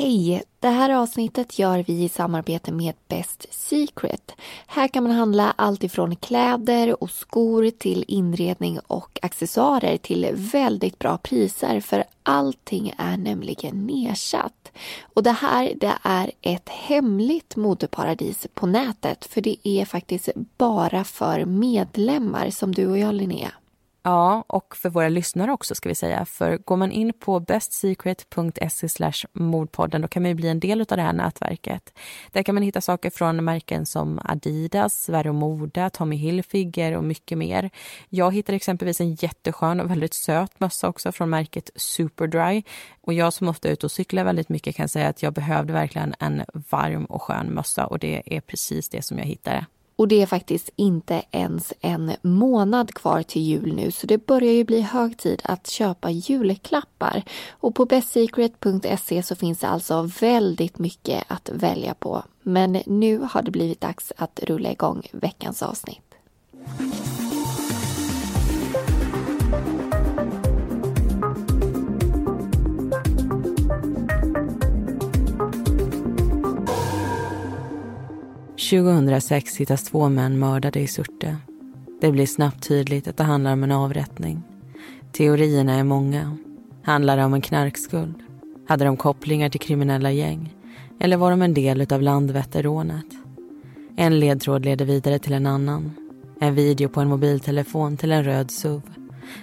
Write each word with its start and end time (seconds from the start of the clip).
Hej! 0.00 0.42
Det 0.60 0.68
här 0.68 0.90
avsnittet 0.90 1.58
gör 1.58 1.84
vi 1.86 2.04
i 2.04 2.08
samarbete 2.08 2.72
med 2.72 2.94
Best 3.08 3.46
Secret. 3.50 4.32
Här 4.66 4.88
kan 4.88 5.02
man 5.02 5.12
handla 5.12 5.54
allt 5.56 5.84
ifrån 5.84 6.16
kläder 6.16 7.02
och 7.02 7.10
skor 7.10 7.70
till 7.70 8.04
inredning 8.08 8.78
och 8.86 9.18
accessoarer 9.22 9.96
till 9.96 10.28
väldigt 10.32 10.98
bra 10.98 11.18
priser 11.18 11.80
för 11.80 12.04
allting 12.22 12.94
är 12.98 13.16
nämligen 13.16 13.86
nedsatt. 13.86 14.72
Och 15.14 15.22
det 15.22 15.32
här 15.32 15.72
det 15.76 15.94
är 16.02 16.30
ett 16.40 16.68
hemligt 16.68 17.56
modeparadis 17.56 18.46
på 18.54 18.66
nätet 18.66 19.24
för 19.24 19.40
det 19.40 19.68
är 19.68 19.84
faktiskt 19.84 20.28
bara 20.58 21.04
för 21.04 21.44
medlemmar 21.44 22.50
som 22.50 22.74
du 22.74 22.86
och 22.86 22.98
jag 22.98 23.14
Linnea. 23.14 23.52
Ja, 24.02 24.44
och 24.46 24.76
för 24.76 24.88
våra 24.90 25.08
lyssnare 25.08 25.52
också 25.52 25.74
ska 25.74 25.88
vi 25.88 25.94
säga. 25.94 26.24
För 26.24 26.56
går 26.58 26.76
man 26.76 26.92
in 26.92 27.12
på 27.12 27.40
bestsecret.se 27.40 29.12
mordpodden 29.32 30.02
då 30.02 30.08
kan 30.08 30.22
man 30.22 30.36
bli 30.36 30.48
en 30.48 30.60
del 30.60 30.80
av 30.80 30.86
det 30.86 31.02
här 31.02 31.12
nätverket. 31.12 31.98
Där 32.32 32.42
kan 32.42 32.54
man 32.54 32.62
hitta 32.62 32.80
saker 32.80 33.10
från 33.10 33.44
märken 33.44 33.86
som 33.86 34.20
Adidas, 34.24 35.02
Sverre 35.02 35.32
Moda, 35.32 35.90
Tommy 35.90 36.16
Hilfiger 36.16 36.96
och 36.96 37.04
mycket 37.04 37.38
mer. 37.38 37.70
Jag 38.08 38.34
hittade 38.34 38.56
exempelvis 38.56 39.00
en 39.00 39.14
jätteskön 39.14 39.80
och 39.80 39.90
väldigt 39.90 40.14
söt 40.14 40.60
mössa 40.60 40.88
också 40.88 41.12
från 41.12 41.30
märket 41.30 41.70
Superdry. 41.74 42.62
Och 43.00 43.12
jag 43.12 43.32
som 43.32 43.48
ofta 43.48 43.68
är 43.68 43.72
ute 43.72 43.86
och 43.86 43.92
cyklar 43.92 44.24
väldigt 44.24 44.48
mycket 44.48 44.76
kan 44.76 44.88
säga 44.88 45.08
att 45.08 45.22
jag 45.22 45.32
behövde 45.32 45.72
verkligen 45.72 46.14
en 46.18 46.44
varm 46.70 47.04
och 47.04 47.22
skön 47.22 47.54
mössa 47.54 47.86
och 47.86 47.98
det 47.98 48.22
är 48.36 48.40
precis 48.40 48.88
det 48.88 49.02
som 49.02 49.18
jag 49.18 49.24
hittade. 49.24 49.66
Och 50.00 50.08
det 50.08 50.22
är 50.22 50.26
faktiskt 50.26 50.70
inte 50.76 51.22
ens 51.30 51.72
en 51.80 52.12
månad 52.22 52.94
kvar 52.94 53.22
till 53.22 53.42
jul 53.42 53.74
nu 53.74 53.90
så 53.90 54.06
det 54.06 54.26
börjar 54.26 54.52
ju 54.52 54.64
bli 54.64 54.80
hög 54.80 55.18
tid 55.18 55.40
att 55.44 55.66
köpa 55.66 56.10
julklappar. 56.10 57.22
Och 57.50 57.74
på 57.74 57.86
bestsecret.se 57.86 59.22
så 59.22 59.34
finns 59.36 59.58
det 59.58 59.68
alltså 59.68 60.10
väldigt 60.20 60.78
mycket 60.78 61.24
att 61.28 61.50
välja 61.52 61.94
på. 61.94 62.22
Men 62.42 62.82
nu 62.86 63.18
har 63.30 63.42
det 63.42 63.50
blivit 63.50 63.80
dags 63.80 64.12
att 64.16 64.40
rulla 64.42 64.72
igång 64.72 65.08
veckans 65.12 65.62
avsnitt. 65.62 66.09
2006 78.60 79.56
hittas 79.56 79.82
två 79.82 80.08
män 80.08 80.38
mördade 80.38 80.80
i 80.80 80.86
Surte. 80.86 81.36
Det 82.00 82.12
blir 82.12 82.26
snabbt 82.26 82.68
tydligt 82.68 83.08
att 83.08 83.16
det 83.16 83.24
handlar 83.24 83.52
om 83.52 83.64
en 83.64 83.72
avrättning. 83.72 84.42
Teorierna 85.12 85.74
är 85.74 85.84
många. 85.84 86.36
Handlar 86.82 87.16
det 87.16 87.24
om 87.24 87.34
en 87.34 87.40
knarkskuld? 87.40 88.14
Hade 88.68 88.84
de 88.84 88.96
kopplingar 88.96 89.48
till 89.48 89.60
kriminella 89.60 90.10
gäng? 90.10 90.54
Eller 91.00 91.16
var 91.16 91.30
de 91.30 91.42
en 91.42 91.54
del 91.54 91.86
av 91.92 92.02
Landvetterrånet? 92.02 93.06
En 93.96 94.20
ledtråd 94.20 94.64
leder 94.64 94.84
vidare 94.84 95.18
till 95.18 95.32
en 95.32 95.46
annan. 95.46 95.92
En 96.40 96.54
video 96.54 96.88
på 96.88 97.00
en 97.00 97.08
mobiltelefon 97.08 97.96
till 97.96 98.12
en 98.12 98.24
röd 98.24 98.50
SUV. 98.50 98.82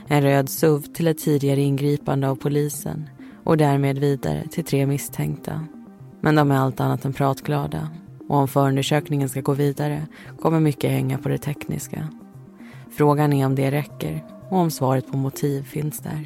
En 0.07 0.21
röd 0.21 0.49
SUV 0.49 0.81
till 0.81 1.07
ett 1.07 1.17
tidigare 1.17 1.61
ingripande 1.61 2.29
av 2.29 2.35
polisen 2.35 3.09
och 3.43 3.57
därmed 3.57 3.97
vidare 3.97 4.47
till 4.51 4.63
tre 4.63 4.85
misstänkta. 4.85 5.65
Men 6.21 6.35
de 6.35 6.51
är 6.51 6.57
allt 6.57 6.79
annat 6.79 7.05
än 7.05 7.13
pratglada 7.13 7.89
och 8.27 8.37
om 8.37 8.47
förundersökningen 8.47 9.29
ska 9.29 9.41
gå 9.41 9.53
vidare 9.53 10.07
kommer 10.41 10.59
mycket 10.59 10.91
hänga 10.91 11.17
på 11.17 11.29
det 11.29 11.37
tekniska. 11.37 12.07
Frågan 12.91 13.33
är 13.33 13.45
om 13.45 13.55
det 13.55 13.71
räcker 13.71 14.25
och 14.49 14.57
om 14.57 14.71
svaret 14.71 15.11
på 15.11 15.17
motiv 15.17 15.63
finns 15.63 15.99
där. 15.99 16.23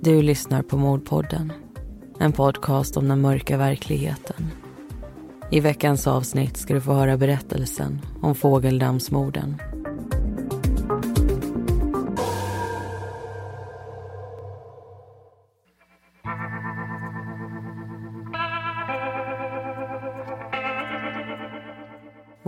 Du 0.00 0.22
lyssnar 0.22 0.62
på 0.62 0.76
Mordpodden. 0.76 1.52
En 2.18 2.32
podcast 2.32 2.96
om 2.96 3.08
den 3.08 3.20
mörka 3.20 3.56
verkligheten. 3.56 4.46
I 5.50 5.60
veckans 5.60 6.06
avsnitt 6.06 6.56
ska 6.56 6.74
du 6.74 6.80
få 6.80 6.92
höra 6.92 7.16
berättelsen 7.16 8.00
om 8.22 8.34
Fågeldammsmorden 8.34 9.56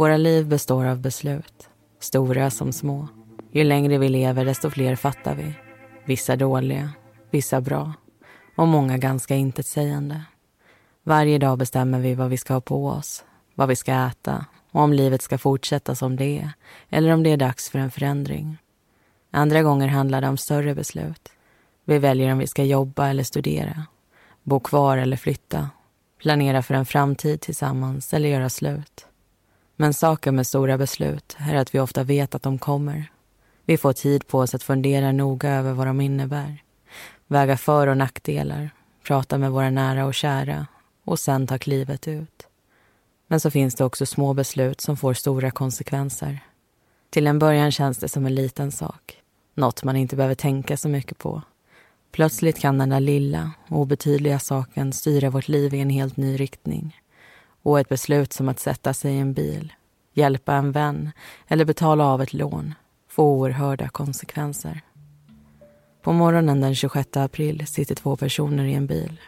Våra 0.01 0.17
liv 0.17 0.47
består 0.47 0.85
av 0.85 0.99
beslut, 0.99 1.69
stora 1.99 2.51
som 2.51 2.73
små. 2.73 3.09
Ju 3.51 3.65
längre 3.65 3.99
vi 3.99 4.09
lever, 4.09 4.45
desto 4.45 4.71
fler 4.71 4.97
fattar 4.97 5.35
vi. 5.35 5.55
Vissa 6.05 6.37
dåliga, 6.37 6.91
vissa 7.31 7.61
bra 7.61 7.93
och 8.57 8.69
många 8.69 8.99
ganska 8.99 9.35
intetsägande. 9.35 10.23
Varje 11.03 11.39
dag 11.39 11.59
bestämmer 11.59 12.01
vi 12.01 12.15
vad 12.15 12.31
vi 12.31 12.37
ska 12.37 12.55
ha 12.55 12.61
på 12.61 12.87
oss, 12.87 13.25
vad 13.55 13.69
vi 13.69 13.77
ska 13.77 13.93
äta 13.93 14.47
och 14.71 14.81
om 14.81 14.93
livet 14.93 15.23
ska 15.23 15.39
fortsätta 15.39 15.95
som 15.95 16.17
det 16.17 16.39
är 16.39 16.53
eller 16.91 17.11
om 17.11 17.23
det 17.23 17.31
är 17.31 17.37
dags 17.37 17.71
för 17.71 17.79
en 17.79 17.91
förändring. 17.91 18.59
Andra 19.31 19.63
gånger 19.63 19.89
handlar 19.89 20.21
det 20.21 20.29
om 20.29 20.37
större 20.37 20.75
beslut. 20.75 21.29
Vi 21.85 21.99
väljer 21.99 22.33
om 22.33 22.39
vi 22.39 22.47
ska 22.47 22.65
jobba 22.65 23.09
eller 23.09 23.25
studera, 23.25 23.87
bo 24.43 24.61
kvar 24.61 24.99
eller 24.99 25.17
flytta, 25.17 25.71
planera 26.19 26.63
för 26.63 26.75
en 26.75 26.87
framtid 26.87 27.41
tillsammans 27.41 28.15
eller 28.15 28.29
göra 28.29 28.49
slut. 28.49 29.07
Men 29.81 29.95
saken 29.95 30.37
med 30.37 30.47
stora 30.47 30.79
beslut 30.79 31.37
är 31.39 31.57
att 31.57 31.75
vi 31.75 31.81
ofta 31.81 32.05
vet 32.05 32.35
att 32.35 32.43
de 32.43 32.59
kommer. 32.59 33.13
Vi 33.65 33.77
får 33.79 33.93
tid 33.93 34.27
på 34.27 34.39
oss 34.39 34.55
att 34.55 34.63
fundera 34.63 35.13
noga 35.13 35.51
över 35.51 35.73
vad 35.73 35.87
de 35.87 36.01
innebär. 36.01 36.63
Väga 37.27 37.57
för 37.57 37.87
och 37.87 37.97
nackdelar, 37.97 38.71
prata 39.07 39.39
med 39.39 39.51
våra 39.51 39.71
nära 39.71 40.07
och 40.07 40.15
kära 40.15 40.67
och 41.05 41.19
sen 41.19 41.47
ta 41.47 41.59
klivet 41.59 42.09
ut. 42.09 42.47
Men 43.27 43.41
så 43.41 43.51
finns 43.51 43.75
det 43.75 43.85
också 43.85 44.07
små 44.07 44.35
beslut 44.35 44.81
som 44.81 44.97
får 44.97 45.15
stora 45.15 45.51
konsekvenser. 45.51 46.39
Till 47.11 47.27
en 47.27 47.39
början 47.39 47.73
känns 47.73 47.99
det 47.99 48.09
som 48.09 48.27
en 48.27 48.35
liten 48.35 48.73
sak. 48.73 49.19
Något 49.55 49.85
man 49.85 49.97
inte 49.97 50.17
behöver 50.17 50.35
tänka 50.35 50.77
så 50.77 50.89
mycket 50.89 51.19
på. 51.19 51.43
Plötsligt 52.13 52.59
kan 52.59 52.79
den 52.79 52.89
där 52.89 53.01
lilla, 53.01 53.51
obetydliga 53.69 54.39
saken 54.39 54.93
styra 54.93 55.31
vårt 55.31 55.49
liv 55.49 55.75
i 55.75 55.81
en 55.81 55.91
helt 55.91 56.17
ny 56.17 56.37
riktning. 56.37 57.00
Och 57.63 57.81
ett 57.81 57.89
beslut 57.89 58.33
som 58.33 58.49
att 58.49 58.61
sätta 58.61 58.95
sig 58.95 59.15
i 59.15 59.19
en 59.19 59.33
bil, 59.33 59.73
hjälpa 60.13 60.55
en 60.55 60.73
vän 60.73 61.11
eller 61.49 61.65
betala 61.65 62.05
av 62.05 62.23
ett 62.23 62.33
lån 62.33 62.75
får 63.09 63.25
oerhörda 63.25 63.89
konsekvenser. 63.89 64.81
På 66.03 66.13
morgonen 66.13 66.61
den 66.61 66.75
26 66.75 67.17
april 67.17 67.67
sitter 67.67 67.95
två 67.95 68.17
personer 68.17 68.65
i 68.65 68.75
en 68.75 68.87
bil. 68.87 69.21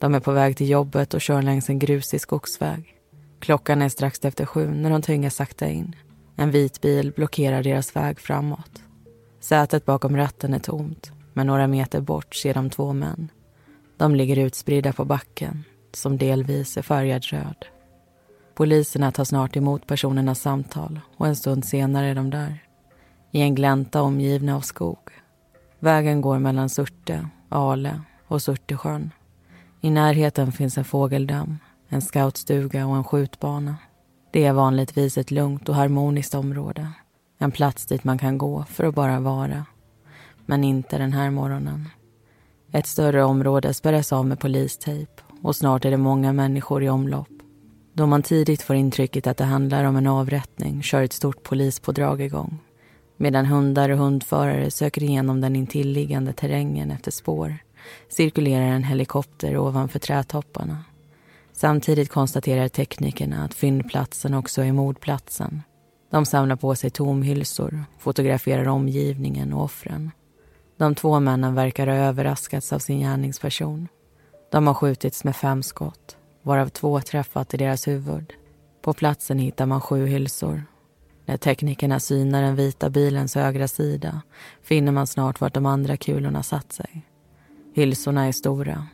De 0.00 0.14
är 0.14 0.20
på 0.20 0.32
väg 0.32 0.56
till 0.56 0.68
jobbet 0.68 1.14
och 1.14 1.20
kör 1.20 1.42
längs 1.42 1.68
en 1.68 1.78
grusig 1.78 2.20
skogsväg. 2.20 2.94
Klockan 3.40 3.82
är 3.82 3.88
strax 3.88 4.24
efter 4.24 4.46
sju 4.46 4.70
när 4.70 4.90
de 4.90 5.02
tvingas 5.02 5.34
sakta 5.34 5.68
in. 5.68 5.96
En 6.36 6.50
vit 6.50 6.80
bil 6.80 7.12
blockerar 7.12 7.62
deras 7.62 7.96
väg 7.96 8.20
framåt. 8.20 8.82
Sätet 9.40 9.84
bakom 9.84 10.16
ratten 10.16 10.54
är 10.54 10.58
tomt, 10.58 11.12
men 11.32 11.46
några 11.46 11.66
meter 11.66 12.00
bort 12.00 12.34
ser 12.34 12.54
de 12.54 12.70
två 12.70 12.92
män. 12.92 13.28
De 13.96 14.14
ligger 14.14 14.38
utspridda 14.38 14.92
på 14.92 15.04
backen, 15.04 15.64
som 15.92 16.18
delvis 16.18 16.76
är 16.76 16.82
färgad 16.82 17.24
röd. 17.24 17.66
Poliserna 18.56 19.12
tar 19.12 19.24
snart 19.24 19.56
emot 19.56 19.86
personernas 19.86 20.40
samtal 20.40 21.00
och 21.16 21.26
en 21.26 21.36
stund 21.36 21.64
senare 21.64 22.06
är 22.06 22.14
de 22.14 22.30
där. 22.30 22.62
I 23.32 23.40
en 23.40 23.54
glänta 23.54 24.02
omgivna 24.02 24.56
av 24.56 24.60
skog. 24.60 24.98
Vägen 25.78 26.20
går 26.20 26.38
mellan 26.38 26.68
Surte, 26.68 27.28
Ale 27.48 28.00
och 28.26 28.42
Surtesjön. 28.42 29.10
I 29.80 29.90
närheten 29.90 30.52
finns 30.52 30.78
en 30.78 30.84
fågeldamm, 30.84 31.58
en 31.88 32.00
scoutstuga 32.00 32.86
och 32.86 32.96
en 32.96 33.04
skjutbana. 33.04 33.76
Det 34.30 34.44
är 34.44 34.52
vanligtvis 34.52 35.18
ett 35.18 35.30
lugnt 35.30 35.68
och 35.68 35.74
harmoniskt 35.74 36.34
område. 36.34 36.88
En 37.38 37.50
plats 37.50 37.86
dit 37.86 38.04
man 38.04 38.18
kan 38.18 38.38
gå 38.38 38.64
för 38.64 38.84
att 38.84 38.94
bara 38.94 39.20
vara. 39.20 39.64
Men 40.46 40.64
inte 40.64 40.98
den 40.98 41.12
här 41.12 41.30
morgonen. 41.30 41.88
Ett 42.72 42.86
större 42.86 43.24
område 43.24 43.74
spärras 43.74 44.12
av 44.12 44.26
med 44.26 44.40
polistejp 44.40 45.12
och 45.42 45.56
snart 45.56 45.84
är 45.84 45.90
det 45.90 45.96
många 45.96 46.32
människor 46.32 46.82
i 46.82 46.88
omlopp. 46.88 47.28
Då 47.96 48.06
man 48.06 48.22
tidigt 48.22 48.62
får 48.62 48.76
intrycket 48.76 49.26
att 49.26 49.36
det 49.36 49.44
handlar 49.44 49.84
om 49.84 49.96
en 49.96 50.06
avrättning 50.06 50.82
kör 50.82 51.02
ett 51.02 51.12
stort 51.12 51.42
polispådrag 51.42 52.20
igång. 52.20 52.58
Medan 53.16 53.46
hundar 53.46 53.90
och 53.90 53.98
hundförare 53.98 54.70
söker 54.70 55.02
igenom 55.02 55.40
den 55.40 55.56
intilliggande 55.56 56.32
terrängen 56.32 56.90
efter 56.90 57.10
spår 57.10 57.58
cirkulerar 58.08 58.66
en 58.66 58.84
helikopter 58.84 59.58
ovanför 59.58 59.98
trädtopparna. 59.98 60.84
Samtidigt 61.52 62.10
konstaterar 62.10 62.68
teknikerna 62.68 63.44
att 63.44 63.54
fyndplatsen 63.54 64.34
också 64.34 64.62
är 64.62 64.72
mordplatsen. 64.72 65.62
De 66.10 66.26
samlar 66.26 66.56
på 66.56 66.74
sig 66.74 66.90
tomhylsor, 66.90 67.84
fotograferar 67.98 68.68
omgivningen 68.68 69.52
och 69.52 69.64
offren. 69.64 70.10
De 70.76 70.94
två 70.94 71.20
männen 71.20 71.54
verkar 71.54 71.86
ha 71.86 71.94
överraskats 71.94 72.72
av 72.72 72.78
sin 72.78 72.98
gärningsperson. 72.98 73.88
De 74.52 74.66
har 74.66 74.74
skjutits 74.74 75.24
med 75.24 75.36
fem 75.36 75.62
skott 75.62 76.15
varav 76.46 76.68
två 76.68 77.00
träffat 77.00 77.54
i 77.54 77.56
deras 77.56 77.88
huvud. 77.88 78.32
På 78.82 78.92
platsen 78.92 79.38
hittar 79.38 79.66
man 79.66 79.80
sju 79.80 80.06
hylsor. 80.06 80.62
När 81.24 81.36
teknikerna 81.36 82.00
synar 82.00 82.42
den 82.42 82.56
vita 82.56 82.90
bilens 82.90 83.34
högra 83.34 83.68
sida 83.68 84.22
finner 84.62 84.92
man 84.92 85.06
snart 85.06 85.40
vart 85.40 85.54
de 85.54 85.66
andra 85.66 85.96
kulorna 85.96 86.42
satt 86.42 86.72
sig. 86.72 87.02
Hylsorna 87.74 88.26
är 88.26 88.32
stora, 88.32 88.86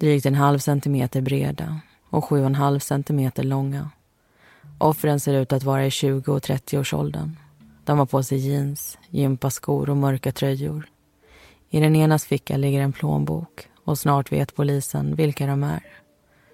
drygt 0.00 0.26
en 0.26 0.34
halv 0.34 0.58
centimeter 0.58 1.20
breda 1.20 1.80
och 2.10 2.24
sju 2.24 2.40
och 2.40 2.46
en 2.46 2.54
halv 2.54 2.78
centimeter 2.78 3.42
långa. 3.42 3.90
Offren 4.78 5.20
ser 5.20 5.34
ut 5.34 5.52
att 5.52 5.64
vara 5.64 5.86
i 5.86 5.90
20 5.90 6.32
och 6.32 6.42
30-årsåldern. 6.42 7.36
De 7.84 7.98
har 7.98 8.06
på 8.06 8.22
sig 8.22 8.38
jeans, 8.38 8.98
gympaskor 9.10 9.90
och 9.90 9.96
mörka 9.96 10.32
tröjor. 10.32 10.88
I 11.70 11.80
den 11.80 11.96
enas 11.96 12.24
ficka 12.24 12.56
ligger 12.56 12.80
en 12.80 12.92
plånbok 12.92 13.68
och 13.84 13.98
snart 13.98 14.32
vet 14.32 14.54
polisen 14.54 15.14
vilka 15.14 15.46
de 15.46 15.62
är. 15.62 15.82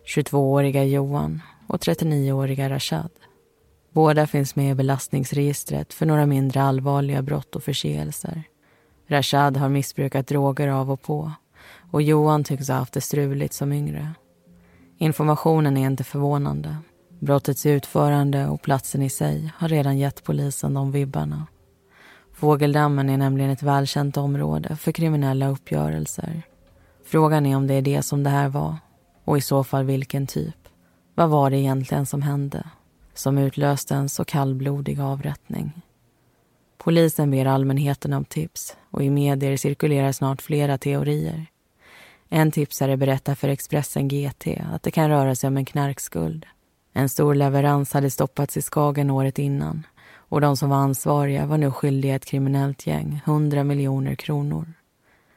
22-åriga 0.06 0.84
Johan 0.84 1.42
och 1.66 1.80
39-åriga 1.80 2.70
Rashad. 2.70 3.10
Båda 3.92 4.26
finns 4.26 4.56
med 4.56 4.70
i 4.70 4.74
belastningsregistret 4.74 5.94
för 5.94 6.06
några 6.06 6.26
mindre 6.26 6.62
allvarliga 6.62 7.22
brott 7.22 7.56
och 7.56 7.62
förseelser. 7.62 8.42
Rashad 9.08 9.56
har 9.56 9.68
missbrukat 9.68 10.26
droger 10.26 10.68
av 10.68 10.90
och 10.90 11.02
på 11.02 11.32
och 11.90 12.02
Johan 12.02 12.44
tycks 12.44 12.68
ha 12.68 12.74
haft 12.74 12.92
det 12.92 13.00
struligt 13.00 13.54
som 13.54 13.72
yngre. 13.72 14.14
Informationen 14.98 15.76
är 15.76 15.86
inte 15.86 16.04
förvånande. 16.04 16.76
Brottets 17.20 17.66
utförande 17.66 18.46
och 18.46 18.62
platsen 18.62 19.02
i 19.02 19.10
sig 19.10 19.52
har 19.56 19.68
redan 19.68 19.98
gett 19.98 20.24
polisen 20.24 20.74
de 20.74 20.92
vibbarna. 20.92 21.46
Fågeldammen 22.32 23.10
är 23.10 23.16
nämligen 23.16 23.50
ett 23.50 23.62
välkänt 23.62 24.16
område 24.16 24.76
för 24.76 24.92
kriminella 24.92 25.48
uppgörelser. 25.48 26.42
Frågan 27.04 27.46
är 27.46 27.56
om 27.56 27.66
det 27.66 27.74
är 27.74 27.82
det 27.82 28.02
som 28.02 28.22
det 28.22 28.30
här 28.30 28.48
var 28.48 28.76
och 29.25 29.38
i 29.38 29.41
så 29.41 29.65
fall 29.65 29.85
vilken 29.85 30.26
typ. 30.26 30.69
Vad 31.15 31.31
var 31.31 31.50
det 31.50 31.59
egentligen 31.59 32.06
som 32.06 32.23
hände 32.23 32.67
som 33.15 33.38
utlöste 33.38 33.94
en 33.94 34.09
så 34.09 34.25
kallblodig 34.25 35.00
avrättning? 35.00 35.82
Polisen 36.79 37.31
ber 37.31 37.47
allmänheten 37.47 38.12
om 38.12 38.25
tips 38.25 38.76
och 38.91 39.03
i 39.03 39.11
medier 39.11 39.56
cirkulerar 39.56 40.12
snart 40.12 40.43
flera 40.43 40.79
teorier. 40.79 41.47
En 42.29 42.50
tipsare 42.50 42.97
berättar 42.97 43.35
för 43.35 43.49
Expressen 43.49 44.09
GT 44.09 44.47
att 44.73 44.82
det 44.82 44.91
kan 44.91 45.09
röra 45.09 45.35
sig 45.35 45.49
om 45.49 45.56
en 45.56 45.65
knarkskuld. 45.65 46.47
En 46.93 47.09
stor 47.09 47.35
leverans 47.35 47.93
hade 47.93 48.11
stoppats 48.11 48.56
i 48.56 48.62
Skagen 48.62 49.11
året 49.11 49.38
innan 49.38 49.87
och 50.35 50.41
de 50.41 50.56
som 50.56 50.71
var 50.71 50.76
ansvariga 50.76 51.47
var 51.47 51.59
nu 51.59 51.71
skyldiga 51.71 52.15
ett 52.15 52.25
kriminellt 52.25 52.87
gäng 52.87 53.23
100 53.25 53.65
miljoner 53.65 54.15
kronor. 54.15 54.73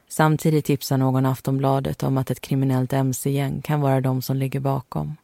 Samtidigt 0.08 0.64
tipsar 0.64 0.98
någon 0.98 1.26
Aftonbladet 1.26 2.02
om 2.02 2.18
att 2.18 2.30
ett 2.30 2.40
kriminellt 2.40 2.92
mc-gäng 2.92 3.62
kan 3.62 3.80
vara 3.80 4.00
de 4.00 4.22
som 4.22 4.36
ligger 4.36 4.60
bakom. 4.60 5.16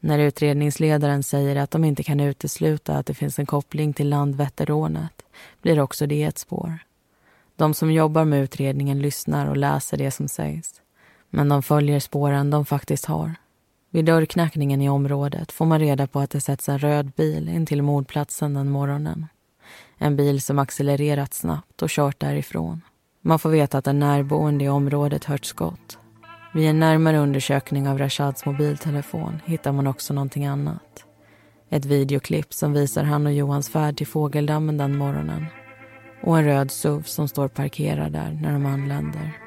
När 0.00 0.18
utredningsledaren 0.18 1.22
säger 1.22 1.56
att 1.56 1.70
de 1.70 1.84
inte 1.84 2.02
kan 2.02 2.20
utesluta 2.20 2.96
att 2.96 3.06
det 3.06 3.14
finns 3.14 3.38
en 3.38 3.46
koppling 3.46 3.92
till 3.92 4.08
Landvetterrånet 4.08 5.22
blir 5.62 5.80
också 5.80 6.06
det 6.06 6.22
ett 6.22 6.38
spår. 6.38 6.78
De 7.56 7.74
som 7.74 7.92
jobbar 7.92 8.24
med 8.24 8.42
utredningen 8.42 8.98
lyssnar 8.98 9.46
och 9.46 9.56
läser 9.56 9.96
det 9.96 10.10
som 10.10 10.28
sägs. 10.28 10.80
Men 11.30 11.48
de 11.48 11.62
följer 11.62 12.00
spåren 12.00 12.50
de 12.50 12.64
faktiskt 12.64 13.04
har. 13.04 13.34
Vid 13.90 14.04
dörrknackningen 14.04 14.82
i 14.82 14.88
området 14.88 15.52
får 15.52 15.66
man 15.66 15.80
reda 15.80 16.06
på 16.06 16.20
att 16.20 16.30
det 16.30 16.40
sätts 16.40 16.68
en 16.68 16.78
röd 16.78 17.10
bil 17.10 17.48
in 17.48 17.66
till 17.66 17.82
mordplatsen 17.82 18.54
den 18.54 18.70
morgonen. 18.70 19.26
En 19.98 20.16
bil 20.16 20.42
som 20.42 20.58
accelererat 20.58 21.34
snabbt 21.34 21.82
och 21.82 21.90
kört 21.90 22.20
därifrån. 22.20 22.80
Man 23.24 23.38
får 23.38 23.50
veta 23.50 23.78
att 23.78 23.86
en 23.86 23.98
närboende 23.98 24.64
i 24.64 24.68
området 24.68 25.24
hört 25.24 25.44
skott. 25.44 25.98
Vid 26.54 26.68
en 26.68 26.80
närmare 26.80 27.18
undersökning 27.18 27.88
av 27.88 27.98
Rashads 27.98 28.44
mobiltelefon 28.44 29.40
hittar 29.44 29.72
man 29.72 29.86
också 29.86 30.14
någonting 30.14 30.46
annat. 30.46 31.04
Ett 31.70 31.84
videoklipp 31.84 32.54
som 32.54 32.72
visar 32.72 33.04
han 33.04 33.26
och 33.26 33.32
Johans 33.32 33.68
färd 33.68 33.96
till 33.96 34.06
Fågeldammen 34.06 34.78
den 34.78 34.96
morgonen. 34.96 35.46
Och 36.22 36.38
en 36.38 36.44
röd 36.44 36.70
SUV 36.70 37.02
som 37.02 37.28
står 37.28 37.48
parkerad 37.48 38.12
där 38.12 38.38
när 38.42 38.52
de 38.52 38.66
anländer. 38.66 39.41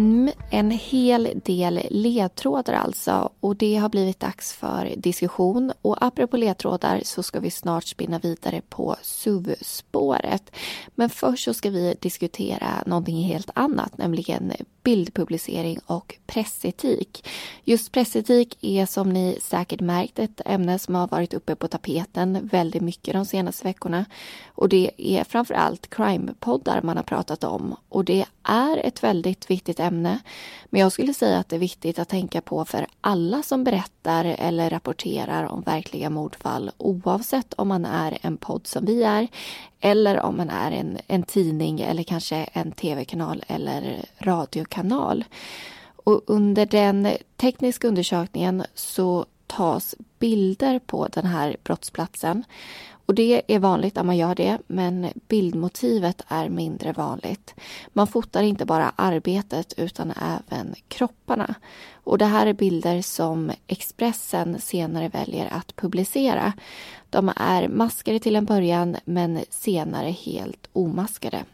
Mm, 0.00 0.30
en 0.50 0.70
hel 0.70 1.40
del 1.44 1.86
ledtrådar 1.90 2.72
alltså 2.72 3.30
och 3.40 3.56
det 3.56 3.76
har 3.76 3.88
blivit 3.88 4.20
dags 4.20 4.52
för 4.52 4.94
diskussion. 4.96 5.72
Och 5.82 6.04
apropå 6.04 6.36
ledtrådar 6.36 7.00
så 7.04 7.22
ska 7.22 7.40
vi 7.40 7.50
snart 7.50 7.84
spinna 7.84 8.18
vidare 8.18 8.62
på 8.68 8.96
SUV-spåret. 9.02 10.52
Men 10.94 11.10
först 11.10 11.44
så 11.44 11.54
ska 11.54 11.70
vi 11.70 11.96
diskutera 12.00 12.82
någonting 12.86 13.22
helt 13.22 13.50
annat, 13.54 13.98
nämligen 13.98 14.52
bildpublicering 14.82 15.78
och 15.86 16.18
pressetik. 16.26 17.28
Just 17.64 17.92
pressetik 17.92 18.58
är 18.60 18.86
som 18.86 19.12
ni 19.12 19.38
säkert 19.42 19.80
märkt 19.80 20.18
ett 20.18 20.40
ämne 20.44 20.78
som 20.78 20.94
har 20.94 21.08
varit 21.08 21.34
uppe 21.34 21.54
på 21.54 21.68
tapeten 21.68 22.48
väldigt 22.52 22.82
mycket 22.82 23.14
de 23.14 23.24
senaste 23.24 23.64
veckorna. 23.64 24.04
Och 24.54 24.68
det 24.68 24.90
är 24.96 25.24
framförallt 25.24 25.90
crime-poddar 25.90 26.82
man 26.82 26.96
har 26.96 27.04
pratat 27.04 27.44
om 27.44 27.76
och 27.88 28.04
det 28.04 28.24
är 28.42 28.76
ett 28.76 29.02
väldigt 29.02 29.50
viktigt 29.50 29.80
ämne. 29.80 30.18
Men 30.66 30.80
jag 30.80 30.92
skulle 30.92 31.14
säga 31.14 31.38
att 31.38 31.48
det 31.48 31.56
är 31.56 31.60
viktigt 31.60 31.98
att 31.98 32.08
tänka 32.08 32.40
på 32.40 32.64
för 32.64 32.86
alla 33.00 33.42
som 33.42 33.64
berättar 33.64 34.24
eller 34.24 34.70
rapporterar 34.70 35.44
om 35.44 35.60
verkliga 35.60 36.10
mordfall 36.10 36.70
oavsett 36.76 37.54
om 37.54 37.68
man 37.68 37.84
är 37.84 38.18
en 38.22 38.36
podd 38.36 38.66
som 38.66 38.84
vi 38.84 39.02
är 39.02 39.28
eller 39.80 40.20
om 40.20 40.36
man 40.36 40.50
är 40.50 40.70
en, 40.70 40.98
en 41.06 41.22
tidning 41.22 41.80
eller 41.80 42.02
kanske 42.02 42.36
en 42.36 42.72
tv-kanal 42.72 43.44
eller 43.46 44.04
radiokanal. 44.18 45.24
Och 46.04 46.22
under 46.26 46.66
den 46.66 47.08
tekniska 47.36 47.88
undersökningen 47.88 48.64
så 48.74 49.26
tas 49.50 49.94
bilder 50.18 50.78
på 50.78 51.06
den 51.06 51.26
här 51.26 51.56
brottsplatsen. 51.64 52.44
Och 53.06 53.14
det 53.14 53.42
är 53.46 53.58
vanligt 53.58 53.98
att 53.98 54.06
man 54.06 54.16
gör 54.16 54.34
det, 54.34 54.58
men 54.66 55.06
bildmotivet 55.28 56.22
är 56.28 56.48
mindre 56.48 56.92
vanligt. 56.92 57.54
Man 57.92 58.06
fotar 58.06 58.42
inte 58.42 58.64
bara 58.64 58.92
arbetet 58.96 59.72
utan 59.76 60.10
även 60.10 60.74
kropparna. 60.88 61.54
Och 61.92 62.18
det 62.18 62.24
här 62.24 62.46
är 62.46 62.52
bilder 62.52 63.02
som 63.02 63.52
Expressen 63.66 64.60
senare 64.60 65.08
väljer 65.08 65.54
att 65.54 65.76
publicera. 65.76 66.52
De 67.10 67.32
är 67.36 67.68
maskade 67.68 68.18
till 68.18 68.36
en 68.36 68.44
början 68.44 68.96
men 69.04 69.38
senare 69.50 70.10
helt 70.10 70.68
omaskade. 70.72 71.44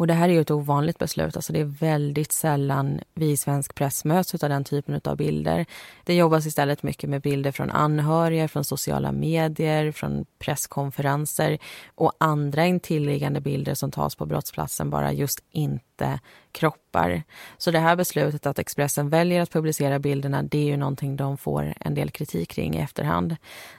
Och 0.00 0.06
det 0.06 0.14
här 0.14 0.28
är 0.28 0.32
ju 0.32 0.40
ett 0.40 0.50
ovanligt 0.50 0.98
beslut. 0.98 1.36
Alltså 1.36 1.52
det 1.52 1.60
är 1.60 1.64
väldigt 1.64 2.32
sällan 2.32 3.00
vi 3.14 3.30
i 3.30 3.36
svensk 3.36 3.74
press 3.74 4.04
möts 4.04 4.34
av 4.34 4.50
den 4.50 4.64
typen 4.64 5.00
av 5.04 5.16
bilder. 5.16 5.66
Det 6.04 6.14
jobbas 6.14 6.46
istället 6.46 6.82
mycket 6.82 7.10
med 7.10 7.20
bilder 7.20 7.52
från 7.52 7.70
anhöriga, 7.70 8.48
från 8.48 8.64
sociala 8.64 9.12
medier, 9.12 9.92
från 9.92 10.24
presskonferenser 10.38 11.58
och 11.94 12.12
andra 12.18 12.66
intilliggande 12.66 13.40
bilder 13.40 13.74
som 13.74 13.90
tas 13.90 14.14
på 14.14 14.26
brottsplatsen, 14.26 14.90
bara 14.90 15.12
just 15.12 15.44
inte 15.50 16.20
kroppar. 16.52 17.22
Så 17.58 17.70
det 17.70 17.78
här 17.78 17.96
beslutet 17.96 18.46
att 18.46 18.58
Expressen 18.58 19.08
väljer 19.08 19.42
att 19.42 19.52
publicera 19.52 19.98
bilderna, 19.98 20.42
det 20.42 20.58
är 20.58 20.66
ju 20.66 20.76
någonting 20.76 21.16
de 21.16 21.36
får 21.36 21.74
en 21.80 21.94
del 21.94 22.10
kritik 22.10 22.50
kring 22.50 22.76
i 22.76 22.80
efterhand. 22.80 23.36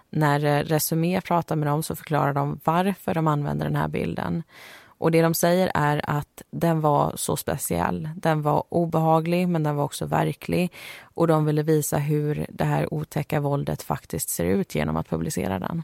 När 0.09 0.45
eh, 0.45 0.63
Resumé 0.63 1.21
pratar 1.21 1.55
med 1.55 1.67
dem 1.67 1.83
så 1.83 1.95
förklarar 1.95 2.33
de 2.33 2.59
varför 2.63 3.13
de 3.13 3.27
använder 3.27 3.65
den 3.65 3.75
här 3.75 3.87
bilden. 3.87 4.43
Och 5.01 5.11
det 5.11 5.21
de 5.21 5.33
säger 5.33 5.71
är 5.73 6.01
att 6.07 6.41
den 6.51 6.81
var 6.81 7.13
så 7.15 7.35
speciell. 7.35 8.09
Den 8.15 8.41
var 8.41 8.63
obehaglig, 8.69 9.47
men 9.47 9.63
den 9.63 9.75
var 9.75 9.83
också 9.83 10.05
verklig. 10.05 10.71
Och 11.03 11.27
de 11.27 11.45
ville 11.45 11.63
visa 11.63 11.97
hur 11.97 12.45
det 12.49 12.63
här 12.63 12.93
otäcka 12.93 13.39
våldet 13.39 13.83
faktiskt 13.83 14.29
ser 14.29 14.45
ut 14.45 14.75
genom 14.75 14.97
att 14.97 15.09
publicera 15.09 15.59
den. 15.59 15.83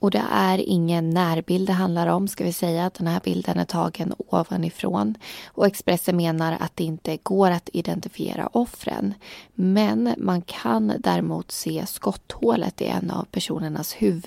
Och 0.00 0.10
det 0.10 0.22
är 0.30 0.58
ingen 0.58 1.10
närbild 1.10 1.66
det 1.66 1.72
handlar 1.72 2.06
om, 2.06 2.28
ska 2.28 2.44
vi 2.44 2.52
säga. 2.52 2.90
Den 2.98 3.06
här 3.06 3.20
bilden 3.24 3.58
är 3.58 3.64
tagen 3.64 4.14
ovanifrån. 4.18 5.14
Och 5.46 5.66
Expressen 5.66 6.16
menar 6.16 6.56
att 6.60 6.76
det 6.76 6.84
inte 6.84 7.18
går 7.22 7.50
att 7.50 7.70
identifiera 7.72 8.46
offren. 8.46 9.14
Men 9.54 10.14
man 10.18 10.42
kan 10.42 10.92
däremot 10.98 11.50
se 11.50 11.84
skotthålet 11.86 12.80
i 12.80 12.86
en 12.86 13.10
av 13.10 13.24
personernas 13.24 13.94
huvud 13.94 14.26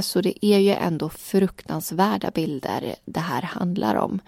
Så 0.00 0.20
det 0.20 0.46
är 0.46 0.58
ju 0.58 0.70
ändå 0.70 1.08
fruktansvärda 1.08 2.30
bilder 2.30 2.94
det 3.04 3.20
här 3.20 3.42
handlar 3.42 3.94
om. 3.94 4.20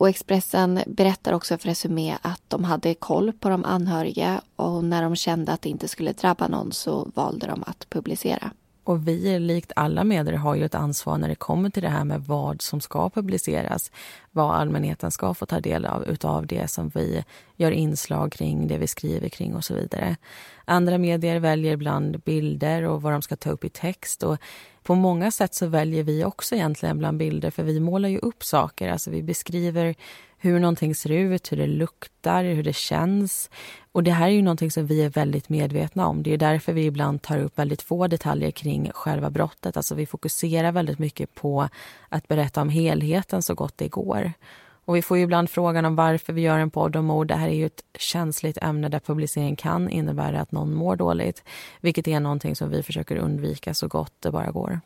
Och 0.00 0.08
Expressen 0.08 0.80
berättar 0.86 1.32
också 1.32 1.58
för 1.58 1.68
Resumé 1.68 2.16
att 2.22 2.42
de 2.48 2.64
hade 2.64 2.94
koll 2.94 3.32
på 3.32 3.48
de 3.48 3.64
anhöriga 3.64 4.40
och 4.56 4.84
när 4.84 5.02
de 5.02 5.16
kände 5.16 5.52
att 5.52 5.62
det 5.62 5.68
inte 5.68 5.88
skulle 5.88 6.12
drabba 6.12 6.48
någon 6.48 6.72
så 6.72 7.10
valde 7.14 7.46
de 7.46 7.64
att 7.66 7.90
publicera. 7.90 8.50
Och 8.84 9.08
vi, 9.08 9.38
likt 9.38 9.72
alla 9.76 10.04
medier, 10.04 10.34
har 10.34 10.54
ju 10.54 10.64
ett 10.64 10.74
ansvar 10.74 11.18
när 11.18 11.28
det 11.28 11.34
kommer 11.34 11.70
till 11.70 11.82
det 11.82 11.88
här 11.88 12.04
med 12.04 12.24
vad 12.24 12.62
som 12.62 12.80
ska 12.80 13.10
publiceras. 13.10 13.90
Vad 14.30 14.54
allmänheten 14.54 15.10
ska 15.10 15.34
få 15.34 15.46
ta 15.46 15.60
del 15.60 15.84
av 15.84 16.04
utav 16.04 16.46
det 16.46 16.70
som 16.70 16.88
vi 16.88 17.24
gör 17.56 17.70
inslag 17.70 18.32
kring, 18.32 18.68
det 18.68 18.78
vi 18.78 18.86
skriver 18.86 19.28
kring 19.28 19.54
och 19.54 19.64
så 19.64 19.74
vidare. 19.74 20.16
Andra 20.64 20.98
medier 20.98 21.40
väljer 21.40 21.72
ibland 21.72 22.20
bilder 22.20 22.82
och 22.82 23.02
vad 23.02 23.12
de 23.12 23.22
ska 23.22 23.36
ta 23.36 23.50
upp 23.50 23.64
i 23.64 23.68
text. 23.68 24.22
Och 24.22 24.38
på 24.82 24.94
många 24.94 25.30
sätt 25.30 25.54
så 25.54 25.66
väljer 25.66 26.02
vi 26.02 26.24
också 26.24 26.54
egentligen 26.54 26.98
bland 26.98 27.18
bilder 27.18 27.50
för 27.50 27.62
vi 27.62 27.80
målar 27.80 28.08
ju 28.08 28.18
upp 28.18 28.44
saker. 28.44 28.88
Alltså 28.88 29.10
vi 29.10 29.22
beskriver 29.22 29.94
hur 30.38 30.60
någonting 30.60 30.94
ser 30.94 31.10
ut, 31.10 31.52
hur 31.52 31.56
det 31.56 31.66
luktar, 31.66 32.44
hur 32.44 32.62
det 32.62 32.76
känns. 32.76 33.50
Och 33.92 34.02
det 34.02 34.10
här 34.10 34.28
är 34.28 34.32
ju 34.32 34.42
någonting 34.42 34.70
som 34.70 34.86
vi 34.86 35.02
är 35.02 35.08
väldigt 35.08 35.48
medvetna 35.48 36.06
om. 36.06 36.22
Det 36.22 36.34
är 36.34 36.38
därför 36.38 36.72
vi 36.72 36.84
ibland 36.84 37.22
tar 37.22 37.38
upp 37.38 37.58
väldigt 37.58 37.82
få 37.82 38.06
detaljer 38.06 38.50
kring 38.50 38.90
själva 38.94 39.30
brottet. 39.30 39.76
Alltså 39.76 39.94
vi 39.94 40.06
fokuserar 40.06 40.72
väldigt 40.72 40.98
mycket 40.98 41.34
på 41.34 41.68
att 42.08 42.28
berätta 42.28 42.62
om 42.62 42.68
helheten 42.68 43.42
så 43.42 43.54
gott 43.54 43.78
det 43.78 43.88
går. 43.88 44.32
Och 44.84 44.96
vi 44.96 45.02
får 45.02 45.16
ju 45.16 45.22
ibland 45.22 45.50
frågan 45.50 45.84
om 45.84 45.96
varför 45.96 46.32
vi 46.32 46.40
gör 46.40 46.58
en 46.58 46.70
podd 46.70 46.96
om 46.96 47.04
mord. 47.04 47.28
Det 47.28 47.34
här 47.34 47.48
är 47.48 47.54
ju 47.54 47.66
ett 47.66 47.84
känsligt 47.98 48.58
ämne 48.62 48.88
där 48.88 49.00
publicering 49.00 49.56
kan 49.56 49.90
innebära 49.90 50.40
att 50.40 50.52
någon 50.52 50.74
mår 50.74 50.96
dåligt. 50.96 51.44
Vilket 51.80 52.08
är 52.08 52.20
någonting 52.20 52.56
som 52.56 52.70
vi 52.70 52.82
försöker 52.82 53.16
undvika 53.16 53.74
så 53.74 53.88
gott 53.88 54.14
det 54.20 54.30
bara 54.30 54.50
går. 54.50 54.80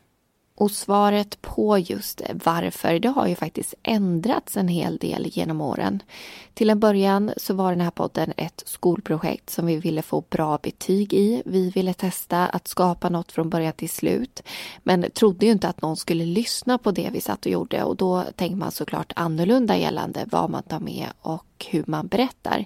Och 0.57 0.71
svaret 0.71 1.41
på 1.41 1.77
just 1.77 2.21
varför, 2.45 2.99
det 2.99 3.07
har 3.07 3.27
ju 3.27 3.35
faktiskt 3.35 3.73
ändrats 3.83 4.57
en 4.57 4.67
hel 4.67 4.97
del 4.97 5.27
genom 5.27 5.61
åren. 5.61 6.03
Till 6.53 6.69
en 6.69 6.79
början 6.79 7.31
så 7.37 7.53
var 7.53 7.71
den 7.71 7.81
här 7.81 7.91
podden 7.91 8.33
ett 8.37 8.63
skolprojekt 8.65 9.49
som 9.49 9.65
vi 9.65 9.77
ville 9.77 10.01
få 10.01 10.23
bra 10.29 10.59
betyg 10.63 11.13
i. 11.13 11.43
Vi 11.45 11.69
ville 11.69 11.93
testa 11.93 12.45
att 12.47 12.67
skapa 12.67 13.09
något 13.09 13.31
från 13.31 13.49
början 13.49 13.73
till 13.73 13.89
slut. 13.89 14.41
Men 14.83 15.05
trodde 15.11 15.45
ju 15.45 15.51
inte 15.51 15.67
att 15.67 15.81
någon 15.81 15.97
skulle 15.97 16.25
lyssna 16.25 16.77
på 16.77 16.91
det 16.91 17.09
vi 17.13 17.21
satt 17.21 17.45
och 17.45 17.51
gjorde 17.51 17.83
och 17.83 17.95
då 17.95 18.23
tänker 18.35 18.55
man 18.55 18.71
såklart 18.71 19.13
annorlunda 19.15 19.77
gällande 19.77 20.25
vad 20.31 20.49
man 20.49 20.63
tar 20.63 20.79
med 20.79 21.07
och 21.21 21.54
och 21.55 21.65
hur 21.65 21.83
man 21.87 22.07
berättar. 22.07 22.65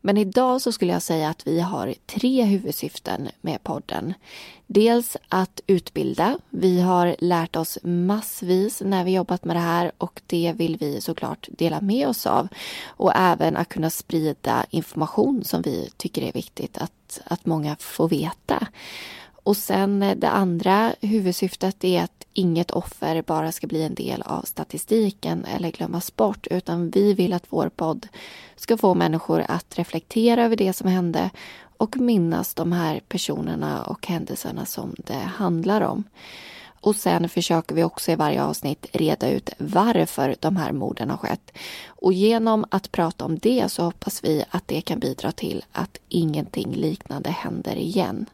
Men 0.00 0.16
idag 0.16 0.60
så 0.60 0.72
skulle 0.72 0.92
jag 0.92 1.02
säga 1.02 1.28
att 1.28 1.46
vi 1.46 1.60
har 1.60 1.94
tre 2.06 2.42
huvudsyften 2.42 3.28
med 3.40 3.62
podden. 3.62 4.14
Dels 4.66 5.16
att 5.28 5.60
utbilda. 5.66 6.38
Vi 6.50 6.80
har 6.80 7.16
lärt 7.18 7.56
oss 7.56 7.78
massvis 7.82 8.82
när 8.84 9.04
vi 9.04 9.14
jobbat 9.14 9.44
med 9.44 9.56
det 9.56 9.60
här 9.60 9.92
och 9.98 10.20
det 10.26 10.52
vill 10.56 10.76
vi 10.76 11.00
såklart 11.00 11.48
dela 11.50 11.80
med 11.80 12.08
oss 12.08 12.26
av. 12.26 12.48
Och 12.86 13.12
även 13.16 13.56
att 13.56 13.68
kunna 13.68 13.90
sprida 13.90 14.66
information 14.70 15.44
som 15.44 15.62
vi 15.62 15.90
tycker 15.96 16.22
är 16.22 16.32
viktigt 16.32 16.78
att, 16.78 17.20
att 17.24 17.46
många 17.46 17.76
får 17.76 18.08
veta. 18.08 18.66
Och 19.50 19.56
sen 19.56 20.02
eh, 20.02 20.16
det 20.16 20.28
andra 20.28 20.94
huvudsyftet 21.00 21.84
är 21.84 22.02
att 22.02 22.26
inget 22.32 22.70
offer 22.70 23.22
bara 23.22 23.52
ska 23.52 23.66
bli 23.66 23.82
en 23.82 23.94
del 23.94 24.22
av 24.22 24.42
statistiken 24.42 25.44
eller 25.44 25.70
glömmas 25.70 26.16
bort 26.16 26.46
utan 26.50 26.90
vi 26.90 27.14
vill 27.14 27.32
att 27.32 27.46
vår 27.48 27.68
podd 27.68 28.08
ska 28.56 28.76
få 28.76 28.94
människor 28.94 29.44
att 29.48 29.78
reflektera 29.78 30.44
över 30.44 30.56
det 30.56 30.72
som 30.72 30.88
hände 30.88 31.30
och 31.76 31.96
minnas 31.96 32.54
de 32.54 32.72
här 32.72 33.00
personerna 33.08 33.82
och 33.82 34.06
händelserna 34.06 34.66
som 34.66 34.94
det 34.98 35.14
handlar 35.14 35.80
om. 35.80 36.04
Och 36.80 36.96
sen 36.96 37.28
försöker 37.28 37.74
vi 37.74 37.84
också 37.84 38.12
i 38.12 38.16
varje 38.16 38.42
avsnitt 38.42 38.86
reda 38.92 39.30
ut 39.30 39.50
varför 39.58 40.36
de 40.40 40.56
här 40.56 40.72
morden 40.72 41.10
har 41.10 41.16
skett. 41.16 41.52
Och 41.86 42.12
genom 42.12 42.64
att 42.70 42.92
prata 42.92 43.24
om 43.24 43.38
det 43.38 43.72
så 43.72 43.82
hoppas 43.82 44.24
vi 44.24 44.44
att 44.50 44.68
det 44.68 44.80
kan 44.80 44.98
bidra 44.98 45.32
till 45.32 45.64
att 45.72 45.98
ingenting 46.08 46.74
liknande 46.74 47.30
händer 47.30 47.76
igen. 47.76 48.26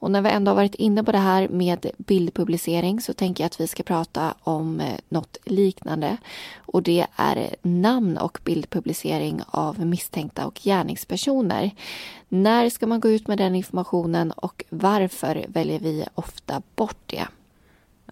Och 0.00 0.10
när 0.10 0.22
vi 0.22 0.30
ändå 0.30 0.50
har 0.50 0.56
varit 0.56 0.74
inne 0.74 1.04
på 1.04 1.12
det 1.12 1.18
här 1.18 1.48
med 1.48 1.86
bildpublicering 1.98 3.00
så 3.00 3.12
tänker 3.12 3.44
jag 3.44 3.46
att 3.46 3.60
vi 3.60 3.66
ska 3.66 3.82
prata 3.82 4.34
om 4.40 4.80
eh, 4.80 4.94
något 5.08 5.36
liknande. 5.44 6.16
Och 6.58 6.82
det 6.82 7.06
är 7.16 7.56
namn 7.62 8.18
och 8.18 8.38
bildpublicering 8.44 9.42
av 9.46 9.86
misstänkta 9.86 10.46
och 10.46 10.54
gärningspersoner. 10.54 11.70
När 12.28 12.70
ska 12.70 12.86
man 12.86 13.00
gå 13.00 13.08
ut 13.08 13.28
med 13.28 13.38
den 13.38 13.54
informationen 13.54 14.32
och 14.32 14.64
varför 14.68 15.44
väljer 15.48 15.78
vi 15.78 16.04
ofta 16.14 16.62
bort 16.76 17.02
det? 17.06 17.26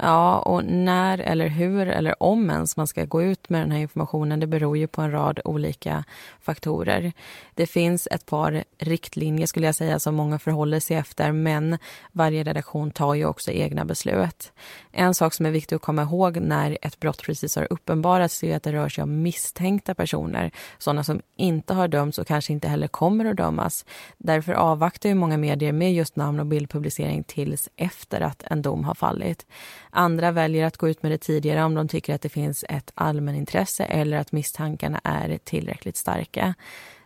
Ja, 0.00 0.38
och 0.38 0.64
när 0.64 1.18
eller 1.18 1.48
hur 1.48 1.88
eller 1.88 2.22
om 2.22 2.50
ens 2.50 2.76
man 2.76 2.86
ska 2.86 3.04
gå 3.04 3.22
ut 3.22 3.48
med 3.48 3.60
den 3.60 3.70
här 3.70 3.78
informationen 3.78 4.40
det 4.40 4.46
beror 4.46 4.78
ju 4.78 4.86
på 4.86 5.02
en 5.02 5.10
rad 5.10 5.40
olika 5.44 6.04
faktorer. 6.40 7.12
Det 7.54 7.66
finns 7.66 8.08
ett 8.10 8.26
par 8.26 8.64
riktlinjer 8.78 9.46
skulle 9.46 9.66
jag 9.66 9.74
säga 9.74 9.98
som 9.98 10.14
många 10.14 10.38
förhåller 10.38 10.80
sig 10.80 10.96
efter 10.96 11.32
men 11.32 11.78
varje 12.12 12.44
redaktion 12.44 12.90
tar 12.90 13.14
ju 13.14 13.26
också 13.26 13.50
egna 13.50 13.84
beslut. 13.84 14.52
En 14.92 15.14
sak 15.14 15.34
som 15.34 15.46
är 15.46 15.50
viktig 15.50 15.76
att 15.76 15.82
komma 15.82 16.02
ihåg 16.02 16.36
när 16.36 16.78
ett 16.82 17.00
brott 17.00 17.22
precis 17.22 17.56
har 17.56 17.72
uppenbarats 17.72 18.44
är 18.44 18.56
att 18.56 18.62
det 18.62 18.72
rör 18.72 18.88
sig 18.88 19.04
om 19.04 19.22
misstänkta 19.22 19.94
personer. 19.94 20.50
Sådana 20.78 21.04
som 21.04 21.20
inte 21.36 21.74
har 21.74 21.88
dömts 21.88 22.18
och 22.18 22.26
kanske 22.26 22.52
inte 22.52 22.68
heller 22.68 22.88
kommer 22.88 23.24
att 23.24 23.36
dömas. 23.36 23.84
Därför 24.18 24.52
avvaktar 24.52 25.08
ju 25.08 25.14
många 25.14 25.36
medier 25.36 25.72
med 25.72 25.94
just 25.94 26.16
namn 26.16 26.40
och 26.40 26.46
bildpublicering 26.46 27.24
tills 27.24 27.68
efter 27.76 28.20
att 28.20 28.42
en 28.42 28.62
dom 28.62 28.84
har 28.84 28.94
fallit. 28.94 29.46
Andra 29.90 30.30
väljer 30.30 30.66
att 30.66 30.76
gå 30.76 30.88
ut 30.88 31.02
med 31.02 31.12
det 31.12 31.18
tidigare 31.18 31.64
om 31.64 31.74
de 31.74 31.88
tycker 31.88 32.14
att 32.14 32.22
det 32.22 32.28
finns 32.28 32.64
ett 32.68 32.92
allmänintresse 32.94 33.84
eller 33.84 34.16
att 34.16 34.32
misstankarna 34.32 35.00
är 35.04 35.38
tillräckligt 35.44 35.96
starka. 35.96 36.54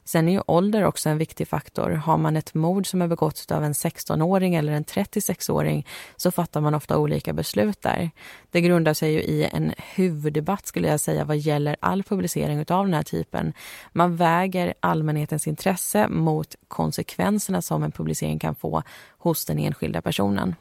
Sen 0.05 0.29
är 0.29 0.33
ju 0.33 0.43
ålder 0.47 0.85
också 0.85 1.09
en 1.09 1.19
viktig 1.19 1.49
faktor. 1.49 1.91
Har 1.91 2.19
man 2.19 2.37
ett 2.37 2.55
mord 2.55 2.87
som 2.87 3.03
är 3.03 3.09
begått 3.09 3.53
av 3.53 3.65
en 3.65 3.73
16-åring 3.73 4.55
eller 4.55 4.73
en 4.73 4.85
36-åring 4.85 5.87
så 6.17 6.31
fattar 6.31 6.61
man 6.61 6.75
ofta 6.75 6.99
olika 6.99 7.33
beslut 7.33 7.83
där. 7.83 8.11
Det 8.51 8.61
grundar 8.61 8.95
sig 8.95 9.13
ju 9.13 9.21
i 9.21 9.49
en 9.53 9.73
huvuddebatt 9.95 10.67
skulle 10.67 10.89
jag 10.89 11.01
säga 11.01 11.25
vad 11.25 11.37
gäller 11.37 11.77
all 11.81 12.03
publicering 12.03 12.59
av 12.59 12.85
den 12.85 12.95
här 12.95 13.03
typen. 13.03 13.53
Man 13.93 14.17
väger 14.17 14.75
allmänhetens 14.81 15.47
intresse 15.47 16.09
mot 16.09 16.55
konsekvenserna 16.69 17.63
som 17.63 17.83
en 17.83 17.93
publicering 17.93 18.39
kan 18.39 18.55
få 18.55 18.83
hos 19.19 19.45
den 19.45 19.59
enskilda 19.59 20.03
personen. 20.03 20.55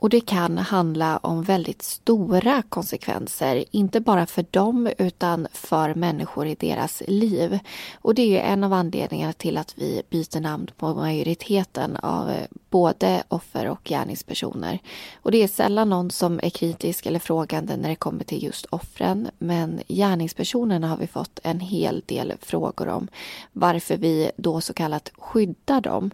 Och 0.00 0.10
det 0.10 0.20
kan 0.20 0.58
handla 0.58 1.16
om 1.16 1.42
väldigt 1.42 1.82
stora 1.82 2.62
konsekvenser, 2.62 3.64
inte 3.70 4.00
bara 4.00 4.26
för 4.26 4.44
dem 4.50 4.90
utan 4.98 5.48
för 5.52 5.94
människor 5.94 6.46
i 6.46 6.54
deras 6.54 7.02
liv. 7.08 7.58
Och 8.00 8.14
det 8.14 8.22
är 8.22 8.26
ju 8.26 8.38
en 8.38 8.64
av 8.64 8.72
anledningarna 8.72 9.32
till 9.32 9.58
att 9.58 9.74
vi 9.78 10.02
byter 10.10 10.40
namn 10.40 10.66
på 10.76 10.94
majoriteten 10.94 11.96
av 11.96 12.30
eh, 12.30 12.46
både 12.70 13.22
offer 13.28 13.68
och 13.68 13.84
gärningspersoner. 13.84 14.78
Och 15.22 15.30
det 15.30 15.42
är 15.42 15.48
sällan 15.48 15.88
någon 15.88 16.10
som 16.10 16.40
är 16.42 16.50
kritisk 16.50 17.06
eller 17.06 17.18
frågande 17.18 17.76
när 17.76 17.88
det 17.88 17.96
kommer 17.96 18.24
till 18.24 18.44
just 18.44 18.66
offren. 18.70 19.30
Men 19.38 19.80
gärningspersonerna 19.88 20.88
har 20.88 20.96
vi 20.96 21.06
fått 21.06 21.40
en 21.42 21.60
hel 21.60 22.02
del 22.06 22.32
frågor 22.40 22.88
om 22.88 23.08
varför 23.52 23.96
vi 23.96 24.30
då 24.36 24.60
så 24.60 24.72
kallat 24.72 25.12
skyddar 25.18 25.80
dem. 25.80 26.10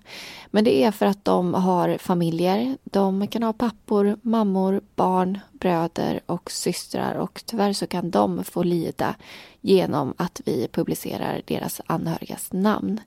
Men 0.50 0.64
det 0.64 0.84
är 0.84 0.90
för 0.90 1.06
att 1.06 1.25
de 1.25 1.54
har 1.54 1.99
familjer. 1.99 2.76
De 2.84 3.26
kan 3.26 3.42
ha 3.42 3.52
pappor, 3.52 4.16
mammor, 4.23 4.80
barn, 4.94 5.38
bröder 5.61 6.20
och 6.26 6.50
systrar 6.50 7.14
och 7.14 7.42
tyvärr 7.46 7.73
så 7.73 7.87
kan 7.87 8.11
de 8.11 8.44
få 8.44 8.62
lida 8.62 9.14
genom 9.61 10.14
att 10.16 10.40
vi 10.44 10.68
publicerar 10.73 11.42
deras 11.44 11.80
anhörigas 11.87 12.52
namn. 12.52 13.00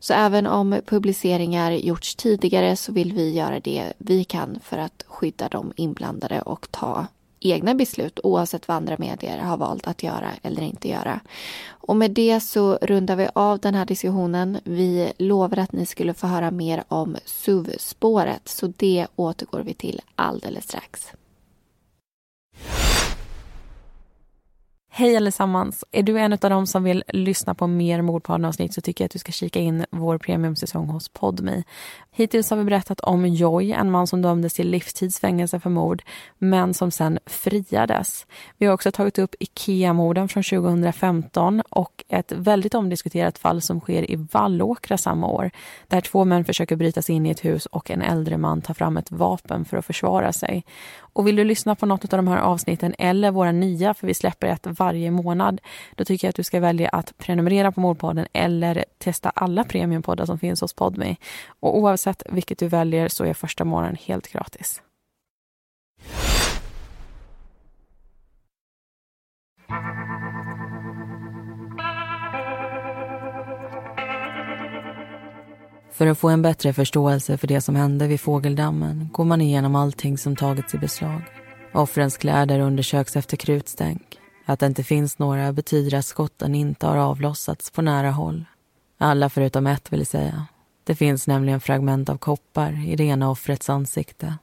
Så 0.00 0.14
även 0.14 0.46
om 0.46 0.80
publiceringar 0.86 1.70
gjorts 1.70 2.14
tidigare 2.14 2.76
så 2.76 2.92
vill 2.92 3.12
vi 3.12 3.32
göra 3.32 3.60
det 3.60 3.92
vi 3.98 4.24
kan 4.24 4.60
för 4.64 4.78
att 4.78 5.04
skydda 5.06 5.48
de 5.48 5.72
inblandade 5.76 6.40
och 6.40 6.68
ta 6.70 7.06
egna 7.44 7.74
beslut 7.74 8.20
oavsett 8.22 8.68
vad 8.68 8.76
andra 8.76 8.96
medier 8.98 9.38
har 9.38 9.56
valt 9.56 9.86
att 9.86 10.02
göra 10.02 10.30
eller 10.42 10.62
inte 10.62 10.88
göra. 10.88 11.20
Och 11.68 11.96
med 11.96 12.10
det 12.10 12.40
så 12.40 12.78
rundar 12.82 13.16
vi 13.16 13.28
av 13.34 13.58
den 13.58 13.74
här 13.74 13.86
diskussionen. 13.86 14.58
Vi 14.64 15.12
lovar 15.18 15.58
att 15.58 15.72
ni 15.72 15.86
skulle 15.86 16.14
få 16.14 16.26
höra 16.26 16.50
mer 16.50 16.84
om 16.88 17.16
SUV-spåret 17.24 18.48
så 18.48 18.72
det 18.76 19.06
återgår 19.16 19.60
vi 19.60 19.74
till 19.74 20.00
alldeles 20.14 20.64
strax. 20.64 21.12
Hej 24.96 25.16
allesammans! 25.16 25.84
Är 25.92 26.02
du 26.02 26.18
en 26.18 26.32
av 26.32 26.38
dem 26.38 26.66
som 26.66 26.84
vill 26.84 27.04
lyssna 27.08 27.54
på 27.54 27.66
mer 27.66 28.02
Mordpodden-avsnitt 28.02 28.74
så 28.74 28.80
tycker 28.80 29.04
jag 29.04 29.06
att 29.06 29.12
du 29.12 29.18
ska 29.18 29.32
kika 29.32 29.60
in 29.60 29.86
vår 29.90 30.18
premiumsäsong 30.18 30.88
hos 30.88 31.08
Podme. 31.08 31.62
Hittills 32.10 32.50
har 32.50 32.56
vi 32.56 32.64
berättat 32.64 33.00
om 33.00 33.26
Joy, 33.26 33.72
en 33.72 33.90
man 33.90 34.06
som 34.06 34.22
dömdes 34.22 34.54
till 34.54 34.70
livstidsfängelse 34.70 35.60
för 35.60 35.70
mord 35.70 36.02
men 36.38 36.74
som 36.74 36.90
sen 36.90 37.18
friades. 37.26 38.26
Vi 38.58 38.66
har 38.66 38.74
också 38.74 38.92
tagit 38.92 39.18
upp 39.18 39.34
Ikea-morden 39.40 40.28
från 40.28 40.42
2015 40.42 41.62
och 41.68 42.04
ett 42.08 42.32
väldigt 42.32 42.74
omdiskuterat 42.74 43.38
fall 43.38 43.62
som 43.62 43.80
sker 43.80 44.10
i 44.10 44.28
Vallåkra 44.32 44.98
samma 44.98 45.26
år 45.26 45.50
där 45.88 46.00
två 46.00 46.24
män 46.24 46.44
försöker 46.44 46.76
bryta 46.76 47.02
sig 47.02 47.14
in 47.14 47.26
i 47.26 47.30
ett 47.30 47.44
hus 47.44 47.66
och 47.66 47.90
en 47.90 48.02
äldre 48.02 48.38
man 48.38 48.62
tar 48.62 48.74
fram 48.74 48.96
ett 48.96 49.10
vapen 49.10 49.64
för 49.64 49.76
att 49.76 49.86
försvara 49.86 50.32
sig. 50.32 50.64
Och 51.14 51.26
vill 51.26 51.36
du 51.36 51.44
lyssna 51.44 51.74
på 51.74 51.86
något 51.86 52.12
av 52.12 52.18
de 52.18 52.28
här 52.28 52.38
avsnitten 52.38 52.94
eller 52.98 53.30
våra 53.30 53.52
nya, 53.52 53.94
för 53.94 54.06
vi 54.06 54.14
släpper 54.14 54.46
ett 54.46 54.66
varje 54.66 55.10
månad, 55.10 55.60
då 55.94 56.04
tycker 56.04 56.26
jag 56.26 56.30
att 56.30 56.36
du 56.36 56.42
ska 56.42 56.60
välja 56.60 56.88
att 56.88 57.18
prenumerera 57.18 57.72
på 57.72 57.80
Mordpodden 57.80 58.26
eller 58.32 58.84
testa 58.98 59.30
alla 59.30 59.64
premiumpoddar 59.64 60.26
som 60.26 60.38
finns 60.38 60.60
hos 60.60 60.72
Podmi. 60.72 61.16
Och 61.60 61.78
oavsett 61.78 62.22
vilket 62.30 62.58
du 62.58 62.68
väljer 62.68 63.08
så 63.08 63.24
är 63.24 63.34
första 63.34 63.64
månaden 63.64 63.96
helt 64.06 64.32
gratis. 64.32 64.82
För 75.94 76.06
att 76.06 76.18
få 76.18 76.28
en 76.28 76.42
bättre 76.42 76.72
förståelse 76.72 77.38
för 77.38 77.46
det 77.46 77.60
som 77.60 77.76
hände 77.76 78.06
vid 78.06 78.20
Fågeldammen 78.20 79.08
går 79.12 79.24
man 79.24 79.40
igenom 79.40 79.74
allting 79.74 80.18
som 80.18 80.36
tagits 80.36 80.74
i 80.74 80.78
beslag. 80.78 81.22
Offrens 81.74 82.16
kläder 82.16 82.60
undersöks 82.60 83.16
efter 83.16 83.36
krutstänk. 83.36 84.18
Att 84.44 84.60
det 84.60 84.66
inte 84.66 84.84
finns 84.84 85.18
några 85.18 85.52
betyder 85.52 85.98
att 85.98 86.04
skotten 86.04 86.54
inte 86.54 86.86
har 86.86 86.96
avlossats 86.96 87.70
på 87.70 87.82
nära 87.82 88.10
håll. 88.10 88.44
Alla 88.98 89.28
förutom 89.28 89.66
ett 89.66 89.92
vill 89.92 90.06
säga. 90.06 90.46
Det 90.84 90.94
finns 90.94 91.26
nämligen 91.26 91.60
fragment 91.60 92.08
av 92.08 92.16
koppar 92.16 92.88
i 92.88 92.96
det 92.96 93.04
ena 93.04 93.30
offrets 93.30 93.70
ansikte. 93.70 94.34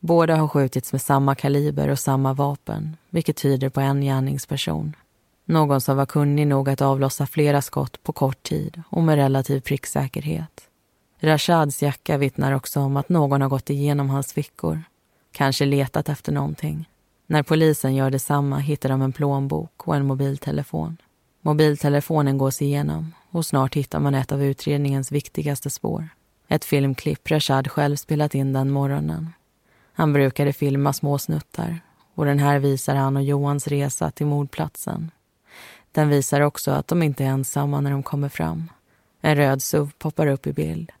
Båda 0.00 0.36
har 0.36 0.48
skjutits 0.48 0.92
med 0.92 1.02
samma 1.02 1.34
kaliber 1.34 1.88
och 1.88 1.98
samma 1.98 2.32
vapen, 2.32 2.96
vilket 3.10 3.36
tyder 3.36 3.68
på 3.68 3.80
en 3.80 4.00
gärningsperson. 4.00 4.96
Någon 5.44 5.80
som 5.80 5.96
var 5.96 6.06
kunnig 6.06 6.46
nog 6.46 6.68
att 6.68 6.80
avlossa 6.80 7.26
flera 7.26 7.62
skott 7.62 8.02
på 8.02 8.12
kort 8.12 8.42
tid 8.42 8.82
och 8.88 9.02
med 9.02 9.16
relativ 9.16 9.60
pricksäkerhet. 9.60 10.61
Rashads 11.22 11.82
jacka 11.82 12.18
vittnar 12.18 12.52
också 12.52 12.80
om 12.80 12.96
att 12.96 13.08
någon 13.08 13.42
har 13.42 13.48
gått 13.48 13.70
igenom 13.70 14.10
hans 14.10 14.32
fickor. 14.32 14.82
Kanske 15.32 15.64
letat 15.64 16.08
efter 16.08 16.32
någonting. 16.32 16.88
När 17.26 17.42
polisen 17.42 17.94
gör 17.94 18.10
detsamma 18.10 18.58
hittar 18.58 18.88
de 18.88 19.02
en 19.02 19.12
plånbok 19.12 19.88
och 19.88 19.96
en 19.96 20.06
mobiltelefon. 20.06 20.96
Mobiltelefonen 21.40 22.38
gås 22.38 22.62
igenom 22.62 23.14
och 23.30 23.46
snart 23.46 23.74
hittar 23.74 24.00
man 24.00 24.14
ett 24.14 24.32
av 24.32 24.42
utredningens 24.42 25.12
viktigaste 25.12 25.70
spår. 25.70 26.08
Ett 26.48 26.64
filmklipp 26.64 27.30
Rashad 27.30 27.70
själv 27.70 27.96
spelat 27.96 28.34
in 28.34 28.52
den 28.52 28.70
morgonen. 28.70 29.32
Han 29.92 30.12
brukade 30.12 30.52
filma 30.52 30.92
små 30.92 31.18
snuttar 31.18 31.80
och 32.14 32.24
den 32.24 32.38
här 32.38 32.58
visar 32.58 32.94
han 32.94 33.16
och 33.16 33.22
Johans 33.22 33.68
resa 33.68 34.10
till 34.10 34.26
mordplatsen. 34.26 35.10
Den 35.92 36.08
visar 36.08 36.40
också 36.40 36.70
att 36.70 36.88
de 36.88 37.02
inte 37.02 37.24
är 37.24 37.28
ensamma 37.28 37.80
när 37.80 37.90
de 37.90 38.02
kommer 38.02 38.28
fram. 38.28 38.70
En 39.20 39.36
röd 39.36 39.62
SUV 39.62 39.90
poppar 39.98 40.26
upp 40.26 40.46
i 40.46 40.52
bild. 40.52 40.92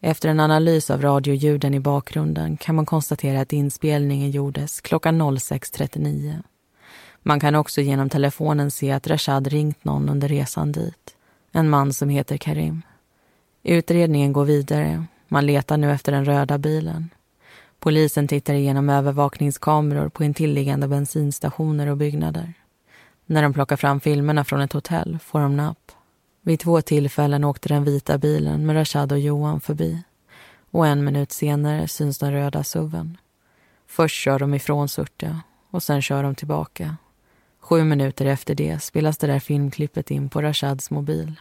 Efter 0.00 0.28
en 0.28 0.40
analys 0.40 0.90
av 0.90 1.02
radioljuden 1.02 1.74
i 1.74 1.80
bakgrunden 1.80 2.56
kan 2.56 2.74
man 2.74 2.86
konstatera 2.86 3.40
att 3.40 3.52
inspelningen 3.52 4.30
gjordes 4.30 4.80
klockan 4.80 5.22
06.39. 5.22 6.42
Man 7.22 7.40
kan 7.40 7.54
också 7.54 7.80
genom 7.80 8.08
telefonen 8.08 8.70
se 8.70 8.92
att 8.92 9.06
Rashad 9.06 9.46
ringt 9.46 9.84
någon 9.84 10.08
under 10.08 10.28
resan 10.28 10.72
dit. 10.72 11.16
En 11.52 11.70
man 11.70 11.92
som 11.92 12.08
heter 12.08 12.36
Karim. 12.36 12.82
Utredningen 13.62 14.32
går 14.32 14.44
vidare. 14.44 15.04
Man 15.28 15.46
letar 15.46 15.76
nu 15.76 15.92
efter 15.92 16.12
den 16.12 16.24
röda 16.24 16.58
bilen. 16.58 17.10
Polisen 17.78 18.28
tittar 18.28 18.54
igenom 18.54 18.90
övervakningskameror 18.90 20.08
på 20.08 20.24
intilliggande 20.24 20.88
bensinstationer 20.88 21.86
och 21.86 21.96
byggnader. 21.96 22.54
När 23.26 23.42
de 23.42 23.52
plockar 23.52 23.76
fram 23.76 24.00
filmerna 24.00 24.44
från 24.44 24.60
ett 24.60 24.72
hotell 24.72 25.18
får 25.22 25.40
de 25.40 25.56
napp. 25.56 25.92
Vid 26.46 26.60
två 26.60 26.82
tillfällen 26.82 27.44
åkte 27.44 27.68
den 27.68 27.84
vita 27.84 28.18
bilen 28.18 28.66
med 28.66 28.76
Rashad 28.76 29.12
och 29.12 29.18
Johan 29.18 29.60
förbi. 29.60 30.02
Och 30.70 30.86
en 30.86 31.04
minut 31.04 31.32
senare 31.32 31.88
syns 31.88 32.18
den 32.18 32.32
röda 32.32 32.64
suven. 32.64 33.16
Först 33.86 34.16
kör 34.16 34.38
de 34.38 34.54
ifrån 34.54 34.88
Surte 34.88 35.40
och 35.70 35.82
sen 35.82 36.02
kör 36.02 36.22
de 36.22 36.34
tillbaka. 36.34 36.96
Sju 37.60 37.84
minuter 37.84 38.26
efter 38.26 38.54
det 38.54 38.82
spelas 38.82 39.18
det 39.18 39.26
där 39.26 39.38
filmklippet 39.38 40.10
in 40.10 40.28
på 40.28 40.42
Rashads 40.42 40.90
mobil. 40.90 41.40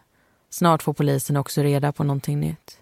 Snart 0.49 0.83
får 0.83 0.93
polisen 0.93 1.37
också 1.37 1.61
reda 1.61 1.91
på 1.91 2.03
någonting 2.03 2.39
nytt. 2.39 2.79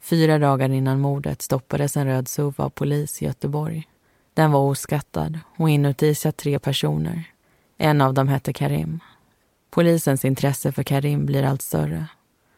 Fyra 0.00 0.38
dagar 0.38 0.68
innan 0.68 1.00
mordet 1.00 1.42
stoppades 1.42 1.96
en 1.96 2.06
röd 2.06 2.28
SUV 2.28 2.54
av 2.56 2.70
polis 2.70 3.22
i 3.22 3.24
Göteborg. 3.24 3.88
Den 4.34 4.52
var 4.52 4.60
oskattad 4.60 5.38
och 5.56 5.70
inuti 5.70 6.14
satt 6.14 6.36
tre 6.36 6.58
personer. 6.58 7.24
En 7.78 8.00
av 8.00 8.14
dem 8.14 8.28
hette 8.28 8.52
Karim 8.52 9.00
Polisens 9.76 10.24
intresse 10.24 10.72
för 10.72 10.82
Karim 10.82 11.26
blir 11.26 11.42
allt 11.42 11.62
större. 11.62 12.06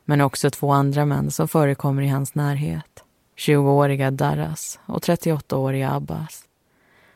Men 0.04 0.20
också 0.20 0.50
två 0.50 0.72
andra 0.72 1.04
män 1.04 1.30
som 1.30 1.48
förekommer 1.48 2.02
i 2.02 2.08
hans 2.08 2.34
närhet. 2.34 3.04
20-åriga 3.36 4.10
Darras 4.10 4.80
och 4.86 5.02
38-åriga 5.02 5.90
Abbas. 5.90 6.44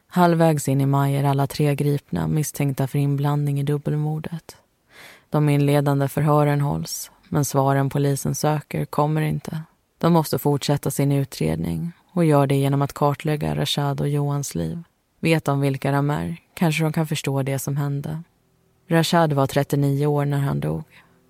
Halvvägs 0.06 0.68
in 0.68 0.80
i 0.80 0.86
maj 0.86 1.16
är 1.16 1.24
alla 1.24 1.46
tre 1.46 1.74
gripna 1.74 2.26
misstänkta 2.26 2.86
för 2.86 2.98
inblandning 2.98 3.60
i 3.60 3.62
dubbelmordet. 3.62 4.56
De 5.30 5.48
inledande 5.48 6.08
förhören 6.08 6.60
hålls, 6.60 7.10
men 7.28 7.44
svaren 7.44 7.90
polisen 7.90 8.34
söker 8.34 8.84
kommer 8.84 9.22
inte. 9.22 9.62
De 9.98 10.12
måste 10.12 10.38
fortsätta 10.38 10.90
sin 10.90 11.12
utredning 11.12 11.92
och 12.12 12.24
gör 12.24 12.46
det 12.46 12.56
genom 12.56 12.82
att 12.82 12.92
kartlägga 12.92 13.56
Rashad 13.56 14.00
och 14.00 14.08
Johans 14.08 14.54
liv. 14.54 14.82
Vet 15.20 15.44
de 15.44 15.60
vilka 15.60 15.92
de 15.92 16.10
är 16.10 16.36
kanske 16.54 16.82
de 16.82 16.92
kan 16.92 17.06
förstå 17.06 17.42
det 17.42 17.58
som 17.58 17.76
hände. 17.76 18.22
Rashad 18.92 19.32
var 19.32 19.46
39 19.46 20.06
år 20.06 20.24
när 20.24 20.38
han 20.38 20.60
dog. 20.60 20.84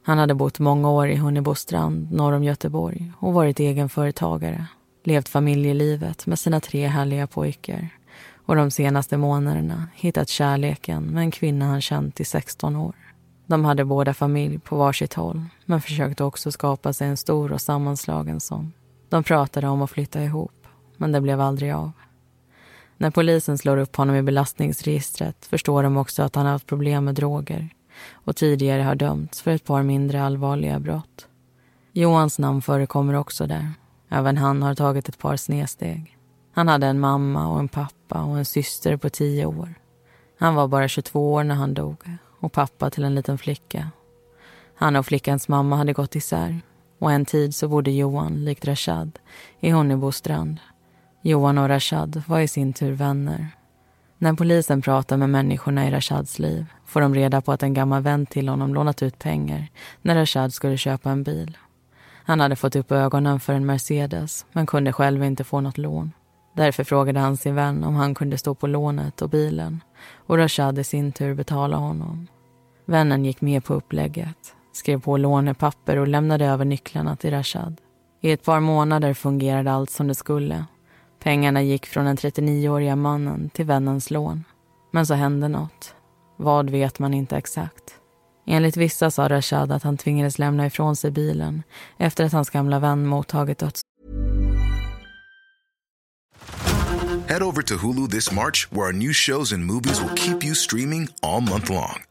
Han 0.05 0.19
hade 0.19 0.35
bott 0.35 0.59
många 0.59 0.91
år 0.91 1.09
i 1.09 1.17
Hunnebostrand 1.17 2.13
norr 2.13 2.33
om 2.33 2.45
Göteborg 2.45 3.13
och 3.19 3.33
varit 3.33 3.61
egenföretagare. 3.61 4.67
Levt 5.05 5.29
familjelivet 5.29 6.27
med 6.27 6.39
sina 6.39 6.61
tre 6.61 6.87
härliga 6.87 7.27
pojkar 7.27 7.89
och 8.47 8.57
de 8.57 8.71
senaste 8.71 9.17
månaderna 9.17 9.89
hittat 9.95 10.29
kärleken 10.29 11.03
med 11.03 11.21
en 11.21 11.31
kvinna 11.31 11.65
han 11.65 11.81
känt 11.81 12.21
i 12.21 12.25
16 12.25 12.77
år. 12.77 12.95
De 13.47 13.65
hade 13.65 13.85
båda 13.85 14.15
familj 14.15 14.59
på 14.59 14.77
varsitt 14.77 15.15
håll 15.15 15.45
men 15.65 15.81
försökte 15.81 16.25
också 16.25 16.53
skapa 16.53 16.93
sig 16.93 17.09
en 17.09 17.17
stor 17.17 17.53
och 17.53 17.61
sammanslagen 17.61 18.41
sån. 18.41 18.73
De 19.09 19.23
pratade 19.23 19.69
om 19.69 19.83
att 19.83 19.91
flytta 19.91 20.23
ihop, 20.23 20.67
men 20.97 21.13
det 21.13 21.21
blev 21.21 21.41
aldrig 21.41 21.73
av. 21.73 21.93
När 23.03 23.11
polisen 23.11 23.59
slår 23.59 23.77
upp 23.77 23.97
honom 23.97 24.17
i 24.17 24.23
belastningsregistret 24.23 25.47
förstår 25.47 25.83
de 25.83 25.97
också 25.97 26.23
att 26.23 26.35
han 26.35 26.45
har 26.45 26.53
haft 26.53 26.67
problem 26.67 27.05
med 27.05 27.15
droger 27.15 27.69
och 28.13 28.37
tidigare 28.37 28.83
har 28.83 28.95
dömts 28.95 29.43
för 29.43 29.51
ett 29.51 29.65
par 29.65 29.83
mindre 29.83 30.23
allvarliga 30.23 30.81
brott. 30.81 31.29
Johans 31.93 32.39
namn 32.39 32.63
förekommer 32.63 33.15
också 33.15 33.47
där. 33.47 33.73
Även 34.09 34.37
han 34.37 34.63
har 34.63 34.75
tagit 34.75 35.09
ett 35.09 35.19
par 35.19 35.37
snedsteg. 35.37 36.19
Han 36.53 36.69
hade 36.69 36.87
en 36.87 37.01
mamma 37.01 37.49
och 37.49 37.59
en 37.59 37.69
pappa 37.69 38.23
och 38.23 38.39
en 38.39 38.45
syster 38.45 38.97
på 38.97 39.11
tio 39.11 39.47
år. 39.47 39.75
Han 40.39 40.55
var 40.55 40.69
bara 40.69 40.89
22 40.89 41.33
år 41.33 41.45
när 41.45 41.55
han 41.55 41.75
dog 41.75 41.97
och 42.41 42.53
pappa 42.53 42.91
till 42.91 43.05
en 43.05 43.15
liten 43.15 43.39
flicka. 43.39 43.91
Han 44.75 44.97
och 44.97 45.07
flickans 45.07 45.49
mamma 45.49 45.77
hade 45.77 45.93
gått 45.93 46.17
isär 46.17 46.61
och 46.99 47.13
en 47.13 47.25
tid 47.25 47.55
så 47.55 47.69
bodde 47.69 47.91
Johan, 47.91 48.45
likt 48.45 48.65
Rashad, 48.65 49.19
i 49.61 49.71
Honnebostrand 49.71 50.61
Johan 51.25 51.59
och 51.59 51.69
Rashad 51.69 52.23
var 52.27 52.41
i 52.41 52.49
sin 52.49 52.73
tur 52.73 52.93
vänner. 52.93 53.49
När 54.19 54.33
polisen 54.33 54.83
pratar 54.83 55.17
med 55.17 55.31
människorna 55.31 55.89
i 55.89 55.91
Rashads 55.91 56.39
liv 56.39 56.67
får 56.85 57.01
de 57.01 57.15
reda 57.15 57.41
på 57.41 57.53
att 57.53 57.63
en 57.63 57.75
gammal 57.75 58.03
vän 58.03 58.27
till 58.27 58.49
honom 58.49 58.75
lånat 58.75 59.03
ut 59.03 59.19
pengar 59.19 59.67
när 60.03 60.15
Rashad 60.15 60.55
skulle 60.55 60.77
köpa 60.77 61.11
en 61.11 61.23
bil. 61.23 61.59
Han 62.25 62.41
hade 62.41 62.57
fått 62.57 62.77
upp 62.77 62.93
ögonen 62.93 63.41
för 63.41 63.53
en 63.53 63.67
Mercedes 63.67 64.47
men 64.53 64.67
kunde 64.67 64.93
själv 64.93 65.25
inte 65.25 65.45
få 65.45 65.61
något 65.61 65.79
lån. 65.79 66.13
Därför 66.57 66.85
frågade 66.85 67.21
han 67.21 67.37
sin 67.37 67.55
vän 67.55 67.85
om 67.85 67.95
han 67.95 68.15
kunde 68.15 68.39
stå 68.39 68.55
på 68.55 68.67
lånet 68.67 69.23
och 69.23 69.31
bilen 69.31 69.81
och 70.15 70.39
Rashad 70.39 70.79
i 70.79 70.85
sin 70.85 71.13
tur 71.13 71.35
betala 71.35 71.77
honom. 71.77 72.27
Vännen 72.87 73.25
gick 73.25 73.41
med 73.41 73.65
på 73.65 73.75
upplägget, 73.75 74.55
skrev 74.73 75.01
på 75.01 75.17
lånepapper 75.17 75.97
och 75.97 76.09
lämnade 76.09 76.47
över 76.47 76.65
nycklarna 76.65 77.17
till 77.17 77.31
Rashad. 77.31 77.81
I 78.21 78.31
ett 78.31 78.45
par 78.45 78.61
månader 78.61 79.15
fungerade 79.15 79.73
allt 79.73 79.91
som 79.91 80.09
det 80.09 80.15
skulle 80.15 80.65
Pengarna 81.23 81.63
gick 81.63 81.87
från 81.87 82.05
den 82.05 82.17
39-åriga 82.17 82.97
mannen 82.97 83.51
till 83.51 83.65
vännens 83.65 84.11
lån. 84.11 84.45
Men 84.91 85.07
så 85.07 85.15
hände 85.15 85.49
något. 85.49 85.95
Vad 86.37 86.71
vet 86.71 86.99
man 86.99 87.15
inte 87.15 87.37
exakt. 87.37 87.95
Enligt 88.47 88.77
vissa 88.77 89.11
sa 89.11 89.29
Rashad 89.29 89.73
att 89.73 89.83
han 89.83 89.97
tvingades 89.97 90.39
lämna 90.39 90.67
ifrån 90.67 90.97
sig 90.97 91.11
bilen 91.11 91.63
efter 91.99 92.25
att 92.25 92.33
hans 92.33 92.51
gamla 92.51 92.79
vän 92.79 93.07
mottagit 93.07 93.59
döds... 93.59 93.81
Head 97.29 97.43
over 97.43 97.63
to 97.63 97.75
Hulu 97.75 98.09
this 98.09 98.33
March, 98.33 98.69
where 98.71 98.87
our 98.87 98.93
new 98.93 99.13
shows 99.13 99.53
and 99.53 99.65
movies 99.65 100.03
will 100.03 100.17
keep 100.17 100.45
you 100.45 100.55
streaming 100.55 101.09
all 101.23 101.41
month 101.41 101.71
long. 101.71 102.03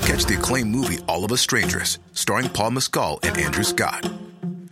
Catch 0.00 0.26
the 0.26 0.34
acclaimed 0.34 0.76
movie 0.76 0.98
All 1.06 1.24
of 1.24 1.32
Us 1.32 1.40
Strangers, 1.40 1.98
starring 2.12 2.48
Paul 2.48 2.70
Mescal 2.70 3.18
and 3.22 3.38
Andrew 3.38 3.64
Scott. 3.64 4.27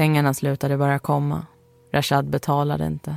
Pengarna 0.00 0.34
slutade 0.34 0.76
bara 0.76 0.98
komma. 0.98 1.46
Rashad 1.92 2.30
betalade 2.30 2.86
inte. 2.86 3.16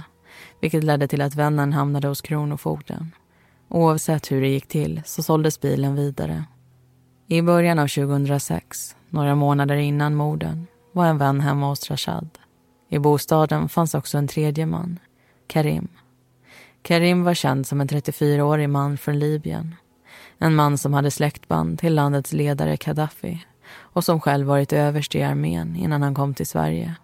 Vilket 0.62 0.84
ledde 0.84 1.08
till 1.08 1.22
att 1.22 1.36
vännen 1.36 1.74
hamnade 1.74 2.08
hos 2.08 2.22
Kronofogden. 2.22 3.12
Oavsett 3.70 4.32
hur 4.32 4.42
det 4.42 4.48
gick 4.48 4.68
till 4.68 5.02
så 5.06 5.24
såldes 5.24 5.62
bilen 5.62 5.96
vidare. 5.96 6.44
I 7.28 7.42
början 7.42 7.80
av 7.80 7.88
2006, 7.88 8.96
några 9.10 9.36
månader 9.36 9.76
innan 9.76 10.16
morden, 10.16 10.68
var 10.92 11.06
en 11.06 11.18
vän 11.18 11.40
hemma 11.40 11.70
hos 11.70 11.92
Rashad. 11.92 12.30
I 12.90 13.00
bostaden 13.00 13.70
fanns 13.70 13.96
också 13.96 14.18
en 14.18 14.28
tredje 14.28 14.66
man, 14.66 15.00
Karim. 15.48 15.88
Karim 16.82 17.24
var 17.24 17.34
känd 17.34 17.68
som 17.68 17.82
en 17.82 17.88
34-årig 17.88 18.70
man 18.70 18.98
från 18.98 19.20
Libyen. 19.20 19.76
En 20.38 20.56
man 20.56 20.78
som 20.78 20.94
hade 20.94 21.12
släktband 21.12 21.80
till 21.80 21.96
landets 21.96 22.34
ledare 22.34 22.76
Gaddafi 22.76 23.46
och 23.76 24.04
som 24.04 24.20
själv 24.20 24.48
varit 24.48 24.74
överst 24.74 25.16
i 25.16 25.24
armén 25.24 25.76
innan 25.76 26.02
han 26.02 26.16
kom 26.16 26.34
till 26.34 26.48
Sverige. 26.48 26.96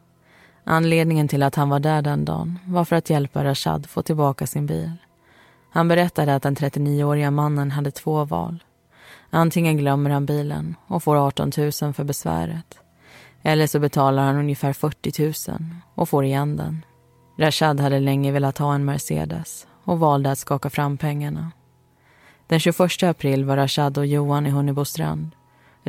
Anledningen 0.63 1.27
till 1.27 1.43
att 1.43 1.55
han 1.55 1.69
var 1.69 1.79
där 1.79 2.01
den 2.01 2.25
dagen 2.25 2.59
var 2.65 2.85
för 2.85 2.95
att 2.95 3.09
hjälpa 3.09 3.43
Rashad 3.43 3.85
få 3.85 4.01
tillbaka 4.01 4.47
sin 4.47 4.65
bil. 4.65 4.91
Han 5.71 5.87
berättade 5.87 6.35
att 6.35 6.43
den 6.43 6.55
39-åriga 6.55 7.31
mannen 7.31 7.71
hade 7.71 7.91
två 7.91 8.25
val. 8.25 8.63
Antingen 9.29 9.77
glömmer 9.77 10.09
han 10.09 10.25
bilen 10.25 10.75
och 10.87 11.03
får 11.03 11.27
18 11.27 11.51
000 11.57 11.71
för 11.71 12.03
besväret. 12.03 12.79
Eller 13.41 13.67
så 13.67 13.79
betalar 13.79 14.23
han 14.23 14.37
ungefär 14.37 14.73
40 14.73 15.51
000 15.51 15.59
och 15.95 16.09
får 16.09 16.25
igen 16.25 16.57
den. 16.57 16.85
Rashad 17.37 17.79
hade 17.79 17.99
länge 17.99 18.31
velat 18.31 18.57
ha 18.57 18.75
en 18.75 18.85
Mercedes 18.85 19.67
och 19.83 19.99
valde 19.99 20.31
att 20.31 20.39
skaka 20.39 20.69
fram 20.69 20.97
pengarna. 20.97 21.51
Den 22.47 22.59
21 22.59 23.03
april 23.03 23.45
var 23.45 23.57
Rashad 23.57 23.97
och 23.97 24.05
Johan 24.05 24.45
i 24.45 24.49
Hunnebostrand. 24.49 25.31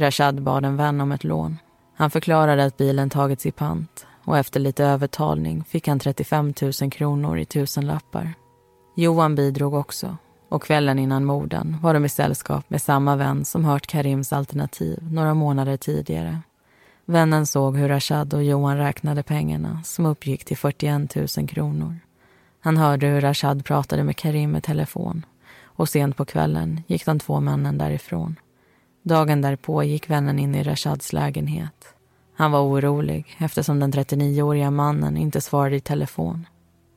Rashad 0.00 0.42
bad 0.42 0.64
en 0.64 0.76
vän 0.76 1.00
om 1.00 1.12
ett 1.12 1.24
lån. 1.24 1.58
Han 1.96 2.10
förklarade 2.10 2.64
att 2.64 2.76
bilen 2.76 3.10
tagits 3.10 3.46
i 3.46 3.50
pant 3.50 4.06
och 4.24 4.38
efter 4.38 4.60
lite 4.60 4.84
övertalning 4.84 5.64
fick 5.64 5.88
han 5.88 5.98
35 5.98 6.54
000 6.82 6.90
kronor 6.90 7.38
i 7.38 7.44
tusenlappar. 7.44 8.34
Johan 8.96 9.34
bidrog 9.34 9.74
också 9.74 10.16
och 10.48 10.62
kvällen 10.62 10.98
innan 10.98 11.24
morden 11.24 11.76
var 11.82 11.94
de 11.94 12.04
i 12.04 12.08
sällskap 12.08 12.70
med 12.70 12.82
samma 12.82 13.16
vän 13.16 13.44
som 13.44 13.64
hört 13.64 13.86
Karims 13.86 14.32
alternativ 14.32 14.98
några 15.10 15.34
månader 15.34 15.76
tidigare. 15.76 16.40
Vännen 17.04 17.46
såg 17.46 17.76
hur 17.76 17.88
Rashad 17.88 18.34
och 18.34 18.44
Johan 18.44 18.76
räknade 18.76 19.22
pengarna 19.22 19.82
som 19.84 20.06
uppgick 20.06 20.44
till 20.44 20.56
41 20.56 21.16
000 21.36 21.48
kronor. 21.48 21.98
Han 22.60 22.76
hörde 22.76 23.06
hur 23.06 23.20
Rashad 23.20 23.64
pratade 23.64 24.04
med 24.04 24.16
Karim 24.16 24.56
i 24.56 24.60
telefon 24.60 25.26
och 25.62 25.88
sent 25.88 26.16
på 26.16 26.24
kvällen 26.24 26.82
gick 26.86 27.06
de 27.06 27.18
två 27.18 27.40
männen 27.40 27.78
därifrån. 27.78 28.36
Dagen 29.02 29.40
därpå 29.40 29.82
gick 29.82 30.10
vännen 30.10 30.38
in 30.38 30.54
i 30.54 30.62
Rashads 30.62 31.12
lägenhet. 31.12 31.94
Han 32.36 32.52
var 32.52 32.60
orolig 32.60 33.36
eftersom 33.38 33.80
den 33.80 33.92
39-åriga 33.92 34.70
mannen 34.70 35.16
inte 35.16 35.40
svarade 35.40 35.76
i 35.76 35.80
telefon. 35.80 36.46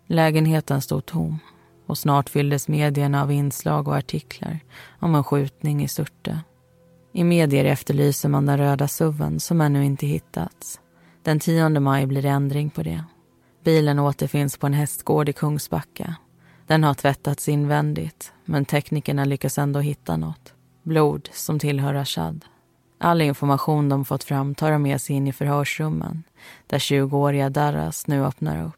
Lägenheten 0.08 0.82
stod 0.82 1.06
tom 1.06 1.40
och 1.86 1.98
snart 1.98 2.30
fylldes 2.30 2.68
medierna 2.68 3.22
av 3.22 3.32
inslag 3.32 3.88
och 3.88 3.96
artiklar 3.96 4.60
om 5.00 5.16
en 5.16 5.24
skjutning 5.24 5.84
i 5.84 5.88
Surte. 5.88 6.40
I 7.14 7.24
medier 7.24 7.66
efterlyser 7.66 8.30
man 8.30 8.46
den 8.46 8.58
röda 8.58 8.88
suven 8.88 9.40
som 9.40 9.62
ännu 9.62 9.86
inte 9.86 10.08
hittats. 10.08 10.80
Den 11.24 11.40
10 11.40 11.70
maj 11.70 12.06
blir 12.06 12.22
det 12.22 12.30
ändring 12.30 12.70
på 12.70 12.84
det. 12.84 13.04
Bilen 13.64 14.00
återfinns 14.00 14.58
på 14.58 14.68
en 14.68 14.74
hästgård 14.74 15.30
i 15.30 15.34
Kungsbacka. 15.34 16.16
Den 16.68 16.84
har 16.84 16.94
tvättats 16.94 17.50
invändigt, 17.50 18.34
men 18.46 18.66
teknikerna 18.66 19.26
lyckas 19.26 19.58
ändå 19.58 19.80
hitta 19.80 20.18
något. 20.18 20.54
Blod 20.84 21.30
som 21.34 21.60
tillhör 21.60 21.94
Rashad. 21.94 22.46
All 22.98 23.22
information 23.22 23.90
de 23.90 24.06
fått 24.06 24.24
fram 24.24 24.56
tar 24.56 24.72
de 24.72 24.82
med 24.82 25.02
sig 25.02 25.16
in 25.16 25.28
i 25.28 25.34
förhörsrummen 25.34 26.24
där 26.68 26.80
20-åriga 26.80 27.50
Darras 27.50 28.08
nu 28.08 28.26
öppnar 28.26 28.66
upp. 28.66 28.76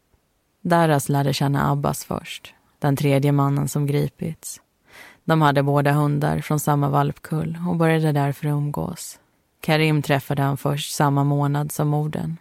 Darras 0.62 1.08
lärde 1.08 1.34
känna 1.34 1.70
Abbas 1.70 2.04
först 2.04 2.54
den 2.78 2.96
tredje 2.96 3.32
mannen 3.32 3.68
som 3.68 3.86
gripits. 3.86 4.60
De 5.24 5.42
hade 5.42 5.62
båda 5.62 5.92
hundar 5.92 6.40
från 6.40 6.60
samma 6.60 6.88
valpkull 6.88 7.58
och 7.68 7.76
började 7.76 8.12
därför 8.12 8.46
umgås. 8.46 9.18
Karim 9.60 10.02
träffade 10.02 10.42
han 10.42 10.56
först 10.56 10.94
samma 10.94 11.24
månad 11.24 11.72
som 11.72 11.88
morden. 11.88 12.36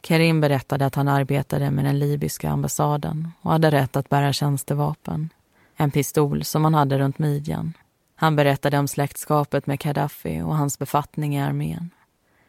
Karim 0.00 0.40
berättade 0.40 0.86
att 0.86 0.94
han 0.94 1.08
arbetade 1.08 1.70
med 1.70 1.84
den 1.84 1.98
libyska 1.98 2.50
ambassaden 2.50 3.32
och 3.40 3.50
hade 3.50 3.70
rätt 3.70 3.96
att 3.96 4.08
bära 4.08 4.32
tjänstevapen. 4.32 5.28
En 5.76 5.90
pistol 5.90 6.44
som 6.44 6.64
han 6.64 6.74
hade 6.74 6.98
runt 6.98 7.18
midjan. 7.18 7.72
Han 8.14 8.36
berättade 8.36 8.78
om 8.78 8.88
släktskapet 8.88 9.66
med 9.66 9.78
Gaddafi 9.78 10.42
och 10.42 10.56
hans 10.56 10.78
befattning 10.78 11.36
i 11.36 11.42
armén. 11.42 11.90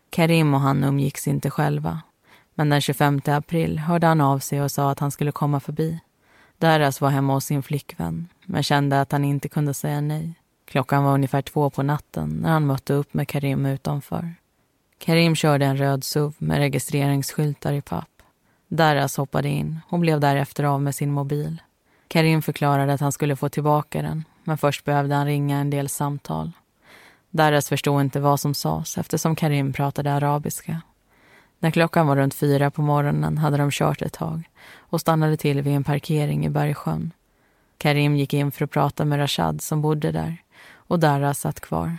Karim 0.10 0.54
och 0.54 0.60
han 0.60 0.84
umgicks 0.84 1.28
inte 1.28 1.50
själva. 1.50 2.02
Men 2.54 2.70
den 2.70 2.82
25 2.82 3.22
april 3.26 3.80
hörde 3.80 4.08
han 4.08 4.22
av 4.22 4.40
sig 4.40 4.62
och 4.62 4.72
sa 4.72 4.92
att 4.92 5.00
han 5.00 5.12
skulle 5.12 5.32
komma 5.32 5.60
förbi. 5.60 6.00
Daras 6.58 7.02
var 7.02 7.10
hemma 7.10 7.34
hos 7.34 7.46
sin 7.46 7.64
flickvän 7.64 8.28
men 8.46 8.64
kände 8.64 9.02
att 9.02 9.12
han 9.12 9.26
inte 9.26 9.50
kunde 9.50 9.74
säga 9.74 10.02
nej. 10.02 10.34
Klockan 10.66 11.04
var 11.04 11.14
ungefär 11.14 11.42
två 11.42 11.70
på 11.70 11.84
natten 11.84 12.30
när 12.30 12.50
han 12.50 12.66
mötte 12.66 12.94
upp 12.94 13.14
med 13.14 13.28
Karim 13.28 13.66
utanför. 13.66 14.34
Karim 14.98 15.36
körde 15.36 15.66
en 15.66 15.78
röd 15.78 16.04
SUV 16.04 16.34
med 16.38 16.58
registreringsskyltar 16.58 17.74
i 17.74 17.82
papp. 17.82 18.10
Daras 18.68 19.18
hoppade 19.18 19.50
in 19.50 19.80
och 19.90 20.00
blev 20.00 20.20
därefter 20.20 20.64
av 20.64 20.82
med 20.82 20.96
sin 20.96 21.12
mobil. 21.12 21.62
Karim 22.08 22.42
förklarade 22.42 22.94
att 22.94 23.02
han 23.02 23.12
skulle 23.12 23.36
få 23.36 23.50
tillbaka 23.50 24.02
den 24.02 24.24
men 24.46 24.58
först 24.58 24.86
behövde 24.86 25.16
han 25.16 25.26
ringa 25.26 25.58
en 25.58 25.70
del 25.70 25.90
samtal. 25.90 26.52
Daras 27.30 27.70
förstod 27.70 28.02
inte 28.02 28.20
vad 28.20 28.40
som 28.40 28.54
sades 28.54 28.98
eftersom 28.98 29.36
Karim 29.36 29.74
pratade 29.74 30.14
arabiska. 30.14 30.82
När 31.60 31.72
klockan 31.72 32.08
var 32.08 32.16
runt 32.16 32.34
fyra 32.34 32.72
på 32.72 32.82
morgonen 32.82 33.38
hade 33.38 33.58
de 33.58 33.72
kört 33.72 34.02
ett 34.02 34.14
tag 34.14 34.50
och 34.78 35.02
stannade 35.02 35.38
till 35.38 35.62
vid 35.62 35.76
en 35.76 35.84
parkering 35.84 36.46
i 36.46 36.50
Bergsjön. 36.50 37.12
Karim 37.78 38.16
gick 38.16 38.34
in 38.34 38.52
för 38.52 38.66
att 38.66 38.72
prata 38.72 39.06
med 39.06 39.20
Rashad 39.20 39.62
som 39.62 39.82
bodde 39.82 40.12
där 40.12 40.38
och 40.74 41.00
Darra 41.00 41.34
satt 41.34 41.60
kvar. 41.60 41.98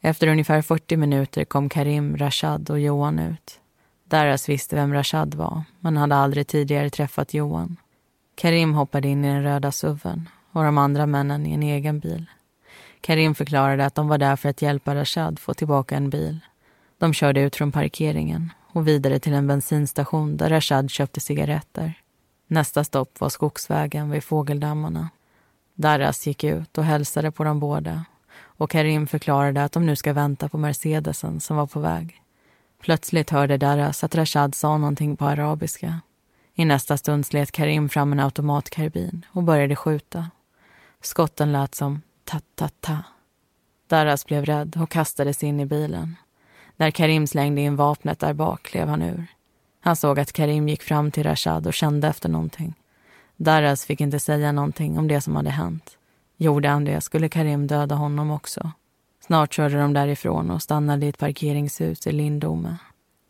Efter 0.00 0.28
ungefär 0.28 0.62
40 0.62 0.96
minuter 0.96 1.44
kom 1.44 1.68
Karim, 1.68 2.16
Rashad 2.16 2.70
och 2.70 2.80
Johan 2.80 3.18
ut. 3.18 3.60
Daras 4.04 4.48
visste 4.48 4.76
vem 4.76 4.94
Rashad 4.94 5.34
var, 5.34 5.62
men 5.80 5.96
hade 5.96 6.16
aldrig 6.16 6.46
tidigare 6.46 6.90
träffat 6.90 7.34
Johan. 7.34 7.76
Karim 8.34 8.74
hoppade 8.74 9.08
in 9.08 9.24
i 9.24 9.28
den 9.28 9.42
röda 9.42 9.72
suven 9.72 10.28
och 10.52 10.64
de 10.64 10.78
andra 10.78 11.06
männen 11.06 11.46
i 11.46 11.52
en 11.52 11.62
egen 11.62 11.98
bil. 11.98 12.26
Karim 13.00 13.34
förklarade 13.34 13.86
att 13.86 13.94
de 13.94 14.08
var 14.08 14.18
där 14.18 14.36
för 14.36 14.48
att 14.48 14.62
hjälpa 14.62 14.94
Rashad 14.94 15.38
få 15.38 15.54
tillbaka 15.54 15.96
en 15.96 16.10
bil. 16.10 16.40
De 16.98 17.12
körde 17.12 17.40
ut 17.40 17.56
från 17.56 17.72
parkeringen 17.72 18.52
och 18.72 18.88
vidare 18.88 19.18
till 19.18 19.34
en 19.34 19.46
bensinstation 19.46 20.36
där 20.36 20.50
Rashad 20.50 20.90
köpte 20.90 21.20
cigaretter. 21.20 21.94
Nästa 22.46 22.84
stopp 22.84 23.20
var 23.20 23.28
skogsvägen 23.28 24.10
vid 24.10 24.24
Fågeldammarna. 24.24 25.10
Darras 25.74 26.26
gick 26.26 26.44
ut 26.44 26.78
och 26.78 26.84
hälsade 26.84 27.30
på 27.30 27.44
dem 27.44 27.60
båda 27.60 28.04
och 28.58 28.70
Karim 28.70 29.06
förklarade 29.06 29.64
att 29.64 29.72
de 29.72 29.86
nu 29.86 29.96
ska 29.96 30.12
vänta 30.12 30.48
på 30.48 30.58
Mercedesen 30.58 31.40
som 31.40 31.56
var 31.56 31.66
på 31.66 31.80
väg. 31.80 32.22
Plötsligt 32.80 33.30
hörde 33.30 33.56
Darras 33.56 34.04
att 34.04 34.14
Rashad 34.14 34.54
sa 34.54 34.78
någonting 34.78 35.16
på 35.16 35.24
arabiska. 35.24 36.00
I 36.54 36.64
nästa 36.64 36.96
stund 36.96 37.26
slet 37.26 37.52
Karim 37.52 37.88
fram 37.88 38.12
en 38.12 38.20
automatkarbin 38.20 39.24
och 39.32 39.42
började 39.42 39.76
skjuta. 39.76 40.30
Skotten 41.00 41.52
lät 41.52 41.74
som 41.74 42.02
ta-ta-ta. 42.24 42.98
Darras 43.86 44.26
blev 44.26 44.44
rädd 44.44 44.78
och 44.82 44.90
kastades 44.90 45.42
in 45.42 45.60
i 45.60 45.66
bilen. 45.66 46.16
När 46.76 46.90
Karim 46.90 47.26
slängde 47.26 47.60
in 47.60 47.76
vapnet 47.76 48.18
där 48.18 48.32
bak 48.32 48.62
klev 48.62 48.88
han 48.88 49.02
ur. 49.02 49.26
Han 49.80 49.96
såg 49.96 50.20
att 50.20 50.32
Karim 50.32 50.68
gick 50.68 50.82
fram 50.82 51.10
till 51.10 51.22
Rashad 51.22 51.66
och 51.66 51.74
kände 51.74 52.08
efter 52.08 52.28
någonting. 52.28 52.74
Darras 53.36 53.84
fick 53.84 54.00
inte 54.00 54.18
säga 54.18 54.52
någonting 54.52 54.98
om 54.98 55.08
det 55.08 55.20
som 55.20 55.36
hade 55.36 55.50
hänt. 55.50 55.98
Gjorde 56.36 56.68
han 56.68 56.84
det 56.84 57.00
skulle 57.00 57.28
Karim 57.28 57.66
döda 57.66 57.94
honom 57.94 58.30
också. 58.30 58.72
Snart 59.26 59.54
körde 59.54 59.78
de 59.78 59.92
därifrån 59.92 60.50
och 60.50 60.62
stannade 60.62 61.06
i 61.06 61.08
ett 61.08 61.18
parkeringshus 61.18 62.06
i 62.06 62.12
Lindome. 62.12 62.76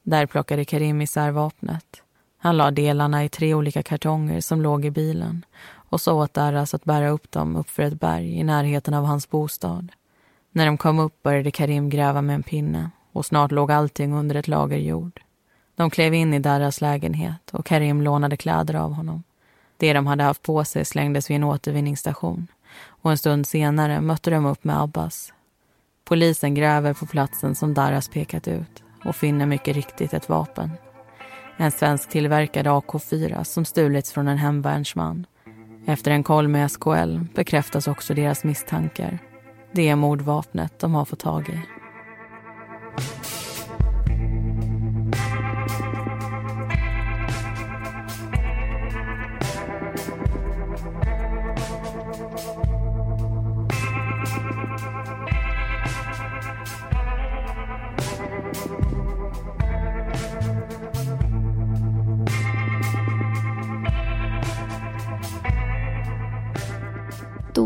Där 0.03 0.27
plockade 0.27 0.65
Karim 0.65 1.03
isär 1.03 1.31
vapnet. 1.31 2.03
Han 2.39 2.57
la 2.57 2.71
delarna 2.71 3.25
i 3.25 3.29
tre 3.29 3.55
olika 3.55 3.83
kartonger 3.83 4.41
som 4.41 4.63
låg 4.63 4.85
i 4.85 4.91
bilen 4.91 5.45
och 5.89 6.01
så 6.01 6.23
åt 6.23 6.39
Arras 6.39 6.75
att 6.75 6.85
bära 6.85 7.09
upp 7.09 7.31
dem 7.31 7.57
uppför 7.57 7.83
ett 7.83 8.01
berg 8.01 8.39
i 8.39 8.45
närheten 8.45 8.95
av 8.95 9.05
hans 9.05 9.31
bostad. 9.31 9.93
När 10.53 10.67
de 10.67 10.77
kom 10.79 10.99
upp 10.99 11.23
började 11.23 11.51
Karim 11.51 11.91
gräva 11.91 12.23
med 12.23 12.35
en 12.35 12.43
pinne 12.43 12.91
och 13.13 13.27
snart 13.27 13.53
låg 13.53 13.73
allting 13.73 14.15
under 14.15 14.35
ett 14.35 14.49
lager 14.49 14.79
jord. 14.79 15.21
De 15.77 15.91
klev 15.91 16.15
in 16.15 16.35
i 16.35 16.39
Darras 16.39 16.81
lägenhet 16.81 17.51
och 17.51 17.67
Karim 17.67 18.03
lånade 18.03 18.37
kläder 18.37 18.75
av 18.75 18.93
honom. 18.93 19.23
Det 19.77 19.93
de 19.93 20.07
hade 20.07 20.25
haft 20.25 20.43
på 20.43 20.65
sig 20.65 20.85
slängdes 20.85 21.31
vid 21.31 21.37
en 21.37 21.45
återvinningsstation 21.45 22.47
och 22.87 23.11
en 23.11 23.19
stund 23.19 23.47
senare 23.47 24.01
mötte 24.01 24.31
de 24.31 24.47
upp 24.47 24.65
med 24.65 24.83
Abbas. 24.83 25.33
Polisen 26.05 26.55
gräver 26.55 26.95
på 26.95 27.07
platsen 27.07 27.55
som 27.55 27.75
Darras 27.75 28.09
pekat 28.09 28.49
ut 28.49 28.83
och 29.05 29.17
finner 29.17 29.47
mycket 29.47 29.77
riktigt 29.77 30.15
ett 30.15 30.29
vapen. 30.29 30.71
En 31.57 31.73
svensk 31.73 32.09
tillverkad 32.09 32.67
AK4 32.67 33.45
som 33.45 33.65
stulits 33.65 34.13
från 34.13 34.29
en 34.29 34.39
hemvärnsman. 34.39 35.27
Efter 35.87 36.11
en 36.11 36.23
koll 36.23 36.49
med 36.49 36.71
SKL 36.71 37.19
bekräftas 37.35 37.89
också 37.89 38.15
deras 38.15 38.45
misstankar. 38.45 39.19
Det 39.73 39.89
är 39.89 39.97
mordvapnet 39.97 40.79
de 40.79 40.95
har 40.95 41.05
fått 41.05 41.21
tag 41.21 41.49
i. 41.49 41.61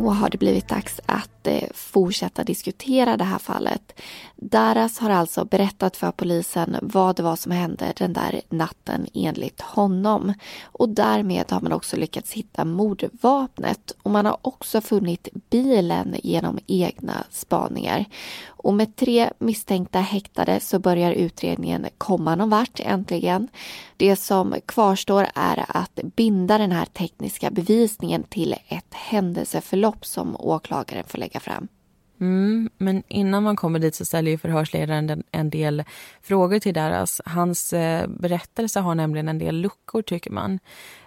då 0.02 0.10
har 0.10 0.30
det 0.30 0.38
blivit 0.38 0.68
dags 0.68 1.00
att 1.06 1.46
eh, 1.46 1.68
fortsätta 1.74 2.44
diskutera 2.44 3.16
det 3.16 3.24
här 3.24 3.38
fallet. 3.38 4.00
Daras 4.44 4.98
har 4.98 5.10
alltså 5.10 5.44
berättat 5.44 5.96
för 5.96 6.12
polisen 6.12 6.76
vad 6.82 7.16
det 7.16 7.22
var 7.22 7.36
som 7.36 7.52
hände 7.52 7.92
den 7.96 8.12
där 8.12 8.40
natten 8.48 9.06
enligt 9.14 9.60
honom. 9.60 10.34
Och 10.62 10.88
därmed 10.88 11.52
har 11.52 11.60
man 11.60 11.72
också 11.72 11.96
lyckats 11.96 12.32
hitta 12.32 12.64
mordvapnet 12.64 13.96
och 14.02 14.10
man 14.10 14.26
har 14.26 14.36
också 14.42 14.80
funnit 14.80 15.28
bilen 15.50 16.16
genom 16.22 16.58
egna 16.66 17.24
spaningar. 17.30 18.04
Och 18.46 18.74
med 18.74 18.96
tre 18.96 19.30
misstänkta 19.38 20.00
häktade 20.00 20.60
så 20.60 20.78
börjar 20.78 21.12
utredningen 21.12 21.86
komma 21.98 22.34
någon 22.34 22.50
vart 22.50 22.80
äntligen. 22.80 23.48
Det 23.96 24.16
som 24.16 24.54
kvarstår 24.66 25.26
är 25.34 25.64
att 25.68 26.00
binda 26.16 26.58
den 26.58 26.72
här 26.72 26.86
tekniska 26.86 27.50
bevisningen 27.50 28.22
till 28.22 28.54
ett 28.68 28.94
händelseförlopp 28.94 30.06
som 30.06 30.36
åklagaren 30.38 31.04
får 31.04 31.18
lägga 31.18 31.40
fram. 31.40 31.68
Mm, 32.22 32.70
men 32.78 33.02
innan 33.08 33.42
man 33.42 33.56
kommer 33.56 33.78
dit 33.78 33.94
så 33.94 34.04
ställer 34.04 34.30
ju 34.30 34.38
förhörsledaren 34.38 35.22
en 35.30 35.50
del 35.50 35.84
frågor 36.20 36.58
till 36.58 36.74
deras. 36.74 37.20
Hans 37.24 37.72
eh, 37.72 38.08
berättelse 38.08 38.80
har 38.80 38.94
nämligen 38.94 39.28
en 39.28 39.38
del 39.38 39.56
luckor 39.56 40.02
tycker 40.02 40.30
man. 40.30 40.58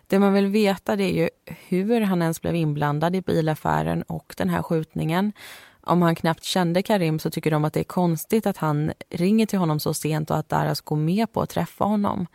Det 0.08 0.20
man 0.20 0.34
vill 0.34 0.48
veta 0.48 0.96
det 0.96 1.04
är 1.04 1.14
ju 1.14 1.30
hur 1.68 2.02
han 2.02 2.22
ens 2.22 2.42
blev 2.42 2.56
inblandad 2.56 3.16
i 3.16 3.22
bilaffären 3.22 4.02
och 4.02 4.34
den 4.38 4.50
här 4.50 4.62
skjutningen. 4.62 5.34
Om 5.82 6.02
han 6.02 6.16
knappt 6.16 6.44
kände 6.44 6.82
Karim 6.82 7.20
så 7.20 7.32
tycker 7.32 7.52
de 7.52 7.66
att 7.66 7.74
det 7.74 7.80
är 7.80 7.84
konstigt 7.84 8.48
att 8.48 8.58
han 8.58 8.92
ringer 9.10 9.46
till 9.46 9.60
honom 9.60 9.80
så 9.80 9.94
sent 9.94 10.32
och 10.32 10.38
att 10.38 10.50
Daras 10.50 10.82
går 10.82 10.96
med 10.96 11.34
på 11.34 11.42
att 11.42 11.50
träffa 11.50 11.84
honom. 11.84 12.28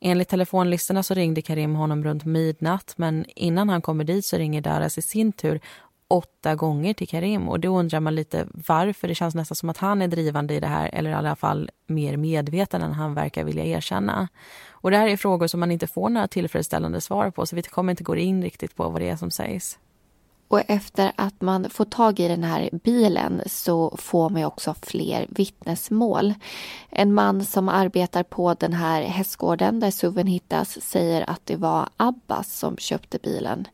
Enligt 0.00 0.28
telefonlistorna 0.28 1.02
så 1.02 1.14
ringde 1.14 1.42
Karim 1.42 1.74
honom 1.74 2.04
runt 2.04 2.24
midnatt 2.24 2.94
men 2.96 3.24
innan 3.36 3.68
han 3.68 3.82
kommer 3.82 4.04
dit 4.04 4.24
så 4.24 4.36
ringer 4.36 4.60
Daras 4.60 4.98
i 4.98 5.02
sin 5.02 5.32
tur 5.32 5.60
åtta 6.08 6.54
gånger 6.54 6.94
till 6.94 7.08
Karim 7.08 7.48
och 7.48 7.60
då 7.60 7.78
undrar 7.78 8.00
man 8.00 8.14
lite 8.14 8.46
varför. 8.68 9.08
Det 9.08 9.14
känns 9.14 9.34
nästan 9.34 9.56
som 9.56 9.68
att 9.68 9.76
han 9.76 10.02
är 10.02 10.08
drivande 10.08 10.54
i 10.54 10.60
det 10.60 10.66
här 10.66 10.90
eller 10.92 11.10
i 11.10 11.14
alla 11.14 11.36
fall 11.36 11.70
mer 11.86 12.16
medveten 12.16 12.82
än 12.82 12.92
han 12.92 13.14
verkar 13.14 13.44
vilja 13.44 13.64
erkänna. 13.64 14.28
Och 14.70 14.90
det 14.90 14.96
här 14.96 15.08
är 15.08 15.16
frågor 15.16 15.46
som 15.46 15.60
man 15.60 15.70
inte 15.70 15.86
får 15.86 16.08
några 16.08 16.28
tillfredsställande 16.28 17.00
svar 17.00 17.30
på 17.30 17.46
så 17.46 17.56
vi 17.56 17.62
kommer 17.62 17.92
inte 17.92 18.04
gå 18.04 18.16
in 18.16 18.42
riktigt 18.42 18.76
på 18.76 18.88
vad 18.88 19.00
det 19.00 19.08
är 19.08 19.16
som 19.16 19.30
sägs. 19.30 19.78
Och 20.48 20.62
efter 20.70 21.12
att 21.16 21.40
man 21.40 21.70
får 21.70 21.84
tag 21.84 22.20
i 22.20 22.28
den 22.28 22.44
här 22.44 22.70
bilen 22.72 23.42
så 23.46 23.96
får 23.98 24.30
man 24.30 24.44
också 24.44 24.74
fler 24.82 25.26
vittnesmål. 25.28 26.34
En 26.90 27.14
man 27.14 27.44
som 27.44 27.68
arbetar 27.68 28.22
på 28.22 28.54
den 28.54 28.72
här 28.72 29.02
hästgården 29.02 29.80
där 29.80 29.90
suven 29.90 30.26
hittas 30.26 30.80
säger 30.82 31.30
att 31.30 31.40
det 31.44 31.56
var 31.56 31.88
Abbas 31.96 32.58
som 32.58 32.76
köpte 32.76 33.18
bilen. 33.18 33.68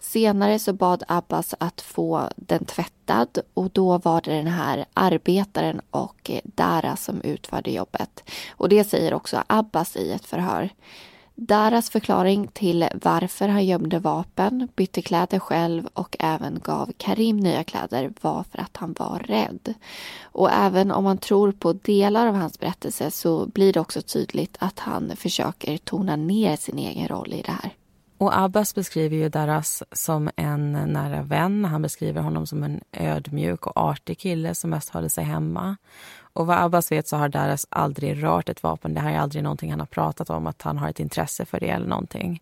Senare 0.00 0.58
så 0.58 0.72
bad 0.72 1.02
Abbas 1.08 1.54
att 1.58 1.80
få 1.80 2.28
den 2.36 2.64
tvättad 2.64 3.38
och 3.54 3.70
då 3.70 3.98
var 3.98 4.20
det 4.20 4.36
den 4.36 4.46
här 4.46 4.84
arbetaren 4.94 5.80
och 5.90 6.30
Dara 6.44 6.96
som 6.96 7.20
utförde 7.20 7.70
jobbet. 7.70 8.30
Och 8.50 8.68
det 8.68 8.84
säger 8.84 9.14
också 9.14 9.42
Abbas 9.46 9.96
i 9.96 10.12
ett 10.12 10.26
förhör. 10.26 10.70
Daras 11.34 11.90
förklaring 11.90 12.48
till 12.48 12.88
varför 13.02 13.48
han 13.48 13.66
gömde 13.66 13.98
vapen, 13.98 14.68
bytte 14.76 15.02
kläder 15.02 15.38
själv 15.38 15.88
och 15.94 16.16
även 16.20 16.60
gav 16.64 16.92
Karim 16.96 17.36
nya 17.36 17.64
kläder 17.64 18.12
var 18.20 18.44
för 18.50 18.60
att 18.60 18.76
han 18.76 18.94
var 18.98 19.18
rädd. 19.18 19.74
Och 20.22 20.50
även 20.52 20.90
om 20.90 21.04
man 21.04 21.18
tror 21.18 21.52
på 21.52 21.72
delar 21.72 22.26
av 22.26 22.34
hans 22.34 22.58
berättelse 22.58 23.10
så 23.10 23.46
blir 23.46 23.72
det 23.72 23.80
också 23.80 24.02
tydligt 24.02 24.56
att 24.58 24.78
han 24.78 25.12
försöker 25.16 25.76
tona 25.76 26.16
ner 26.16 26.56
sin 26.56 26.78
egen 26.78 27.08
roll 27.08 27.32
i 27.32 27.42
det 27.42 27.52
här. 27.52 27.72
Och 28.18 28.38
Abbas 28.38 28.74
beskriver 28.74 29.16
ju 29.16 29.28
Daras 29.28 29.82
som 29.92 30.30
en 30.36 30.72
nära 30.72 31.22
vän. 31.22 31.64
Han 31.64 31.82
beskriver 31.82 32.20
honom 32.20 32.46
som 32.46 32.62
en 32.62 32.80
ödmjuk 32.92 33.66
och 33.66 33.76
artig 33.76 34.18
kille 34.18 34.54
som 34.54 34.70
mest 34.70 34.90
håller 34.90 35.08
sig 35.08 35.24
hemma. 35.24 35.76
Och 36.32 36.46
vad 36.46 36.58
Abbas 36.58 36.92
vet 36.92 37.08
så 37.08 37.16
har 37.16 37.28
Daras 37.28 37.66
aldrig 37.70 38.22
rört 38.22 38.48
ett 38.48 38.62
vapen. 38.62 38.94
Det 38.94 39.00
här 39.00 39.12
är 39.12 39.18
aldrig 39.18 39.42
någonting 39.42 39.70
han 39.70 39.80
har 39.80 39.86
pratat 39.86 40.30
om, 40.30 40.46
att 40.46 40.62
han 40.62 40.78
har 40.78 40.88
ett 40.88 41.00
intresse 41.00 41.44
för 41.44 41.60
det 41.60 41.68
eller 41.68 41.86
någonting. 41.86 42.40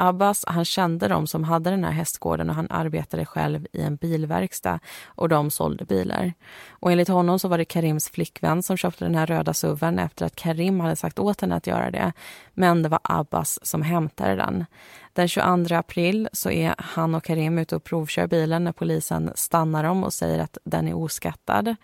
Abbas 0.00 0.44
han 0.46 0.64
kände 0.64 1.08
de 1.08 1.26
som 1.26 1.44
hade 1.44 1.70
den 1.70 1.84
här 1.84 1.92
hästgården 1.92 2.50
och 2.50 2.56
han 2.56 2.66
arbetade 2.70 3.24
själv 3.24 3.66
i 3.72 3.82
en 3.82 3.96
bilverkstad 3.96 4.80
och 5.06 5.28
de 5.28 5.50
sålde 5.50 5.84
bilar. 5.84 6.32
Och 6.70 6.92
enligt 6.92 7.08
honom 7.08 7.38
så 7.38 7.48
var 7.48 7.58
det 7.58 7.64
Karims 7.64 8.08
flickvän 8.08 8.62
som 8.62 8.76
köpte 8.76 9.04
den 9.04 9.14
här 9.14 9.26
röda 9.26 9.54
suven 9.54 9.98
efter 9.98 10.26
att 10.26 10.36
Karim 10.36 10.80
hade 10.80 10.96
sagt 10.96 11.18
åt 11.18 11.40
henne 11.40 11.56
att 11.56 11.66
göra 11.66 11.90
det. 11.90 12.12
Men 12.54 12.82
det 12.82 12.88
var 12.88 13.00
Abbas 13.02 13.58
som 13.62 13.82
hämtade 13.82 14.36
den. 14.36 14.64
Den 15.12 15.28
22 15.28 15.74
april 15.74 16.28
så 16.32 16.50
är 16.50 16.74
han 16.78 17.14
och 17.14 17.24
Karim 17.24 17.58
ute 17.58 17.76
och 17.76 17.84
provkör 17.84 18.26
bilen 18.26 18.64
när 18.64 18.72
polisen 18.72 19.32
stannar 19.34 19.84
dem 19.84 20.04
och 20.04 20.12
säger 20.12 20.38
att 20.38 20.58
den 20.64 20.88
är 20.88 20.96
oskattad. 20.96 21.76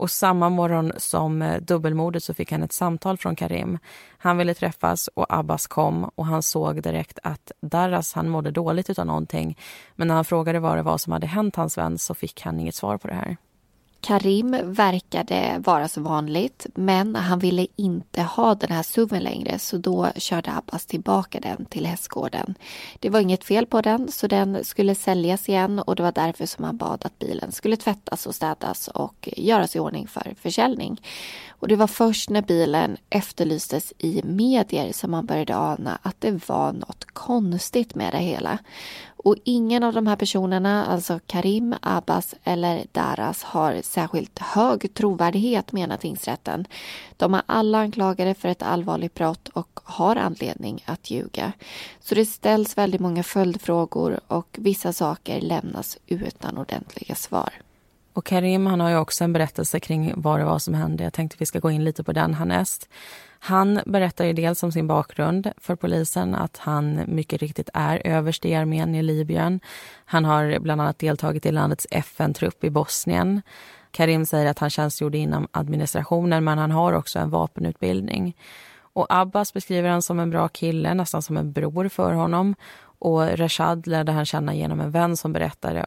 Och 0.00 0.10
samma 0.10 0.48
morgon 0.48 0.92
som 0.96 1.42
eh, 1.42 1.60
dubbelmordet 1.60 2.24
så 2.24 2.34
fick 2.34 2.52
han 2.52 2.62
ett 2.62 2.72
samtal 2.72 3.18
från 3.18 3.36
Karim. 3.36 3.78
Han 4.18 4.36
ville 4.36 4.54
träffas 4.54 5.08
och 5.08 5.26
Abbas 5.28 5.66
kom 5.66 6.04
och 6.04 6.26
han 6.26 6.42
såg 6.42 6.82
direkt 6.82 7.18
att 7.22 7.52
Darras 7.60 8.12
han 8.12 8.28
mådde 8.28 8.50
dåligt 8.50 8.98
av 8.98 9.06
någonting. 9.06 9.58
Men 9.96 10.08
när 10.08 10.14
han 10.14 10.24
frågade 10.24 10.58
vad 10.60 10.76
det 10.76 10.82
var 10.82 10.98
som 10.98 11.12
hade 11.12 11.26
hänt 11.26 11.56
hans 11.56 11.78
vän 11.78 11.98
så 11.98 12.14
fick 12.14 12.42
han 12.42 12.60
inget 12.60 12.74
svar 12.74 12.98
på 12.98 13.08
det 13.08 13.14
här. 13.14 13.36
Karim 14.00 14.56
verkade 14.64 15.62
vara 15.64 15.88
som 15.88 16.02
vanligt 16.02 16.66
men 16.74 17.16
han 17.16 17.38
ville 17.38 17.66
inte 17.76 18.22
ha 18.22 18.54
den 18.54 18.70
här 18.70 18.82
suven 18.82 19.22
längre 19.22 19.58
så 19.58 19.78
då 19.78 20.08
körde 20.16 20.52
Abbas 20.52 20.86
tillbaka 20.86 21.40
den 21.40 21.64
till 21.64 21.86
hästgården. 21.86 22.54
Det 22.98 23.10
var 23.10 23.20
inget 23.20 23.44
fel 23.44 23.66
på 23.66 23.80
den 23.80 24.12
så 24.12 24.26
den 24.26 24.64
skulle 24.64 24.94
säljas 24.94 25.48
igen 25.48 25.78
och 25.78 25.96
det 25.96 26.02
var 26.02 26.12
därför 26.12 26.46
som 26.46 26.64
han 26.64 26.76
bad 26.76 27.02
att 27.04 27.18
bilen 27.18 27.52
skulle 27.52 27.76
tvättas 27.76 28.26
och 28.26 28.34
städas 28.34 28.88
och 28.88 29.28
göras 29.36 29.76
i 29.76 29.78
ordning 29.78 30.08
för 30.08 30.34
försäljning. 30.40 31.00
Och 31.48 31.68
det 31.68 31.76
var 31.76 31.86
först 31.86 32.30
när 32.30 32.42
bilen 32.42 32.96
efterlystes 33.10 33.92
i 33.98 34.22
medier 34.24 34.92
som 34.92 35.10
man 35.10 35.26
började 35.26 35.56
ana 35.56 35.98
att 36.02 36.20
det 36.20 36.48
var 36.48 36.72
något 36.72 37.04
konstigt 37.04 37.94
med 37.94 38.12
det 38.12 38.18
hela. 38.18 38.58
Och 39.24 39.36
ingen 39.44 39.82
av 39.82 39.92
de 39.92 40.06
här 40.06 40.16
personerna, 40.16 40.86
alltså 40.86 41.20
Karim, 41.26 41.74
Abbas 41.82 42.34
eller 42.44 42.84
Daras, 42.92 43.42
har 43.42 43.82
särskilt 43.82 44.38
hög 44.38 44.94
trovärdighet 44.94 45.72
menar 45.72 45.96
tingsrätten. 45.96 46.66
De 47.16 47.34
är 47.34 47.42
alla 47.46 47.78
anklagade 47.78 48.34
för 48.34 48.48
ett 48.48 48.62
allvarligt 48.62 49.14
brott 49.14 49.48
och 49.48 49.80
har 49.84 50.16
anledning 50.16 50.84
att 50.86 51.10
ljuga. 51.10 51.52
Så 52.00 52.14
det 52.14 52.26
ställs 52.26 52.78
väldigt 52.78 53.00
många 53.00 53.22
följdfrågor 53.22 54.20
och 54.26 54.56
vissa 54.58 54.92
saker 54.92 55.40
lämnas 55.40 55.98
utan 56.06 56.58
ordentliga 56.58 57.14
svar. 57.14 57.50
Och 58.12 58.26
Karim 58.26 58.66
han 58.66 58.80
har 58.80 58.90
ju 58.90 58.96
också 58.96 59.24
en 59.24 59.32
berättelse 59.32 59.80
kring 59.80 60.12
vad 60.16 60.40
det 60.40 60.44
var 60.44 60.58
som 60.58 60.74
hände. 60.74 61.04
Jag 61.04 61.12
tänkte 61.12 61.36
vi 61.38 61.46
ska 61.46 61.58
gå 61.58 61.70
in 61.70 61.84
lite 61.84 62.04
på 62.04 62.12
den 62.12 62.34
härnäst. 62.34 62.88
Han 63.42 63.80
berättar 63.86 64.24
ju 64.24 64.32
dels 64.32 64.62
om 64.62 64.72
sin 64.72 64.86
bakgrund 64.86 65.52
för 65.56 65.76
polisen, 65.76 66.34
att 66.34 66.56
han 66.56 67.00
mycket 67.06 67.42
riktigt 67.42 67.70
är 67.74 68.06
överste 68.06 68.48
i 68.48 68.54
armén 68.54 68.94
i 68.94 69.02
Libyen. 69.02 69.60
Han 70.04 70.24
har 70.24 70.58
bland 70.58 70.80
annat 70.80 70.98
deltagit 70.98 71.46
i 71.46 71.52
landets 71.52 71.86
FN-trupp 71.90 72.64
i 72.64 72.70
Bosnien. 72.70 73.42
Karim 73.90 74.26
säger 74.26 74.46
att 74.46 74.58
han 74.58 74.70
tjänstgjorde 74.70 75.18
inom 75.18 75.48
administrationen, 75.50 76.44
men 76.44 76.58
han 76.58 76.70
har 76.70 76.92
också 76.92 77.18
en 77.18 77.30
vapenutbildning. 77.30 78.36
Och 78.92 79.06
Abbas 79.08 79.52
beskriver 79.52 79.88
han 79.88 80.02
som 80.02 80.20
en 80.20 80.30
bra 80.30 80.48
kille, 80.48 80.94
nästan 80.94 81.22
som 81.22 81.36
en 81.36 81.52
bror 81.52 81.88
för 81.88 82.12
honom. 82.12 82.54
Och 82.82 83.38
Rashad 83.38 83.86
lärde 83.86 84.12
han 84.12 84.26
känna 84.26 84.54
genom 84.54 84.80
en 84.80 84.90
vän 84.90 85.16
som 85.16 85.32
berättade 85.32 85.86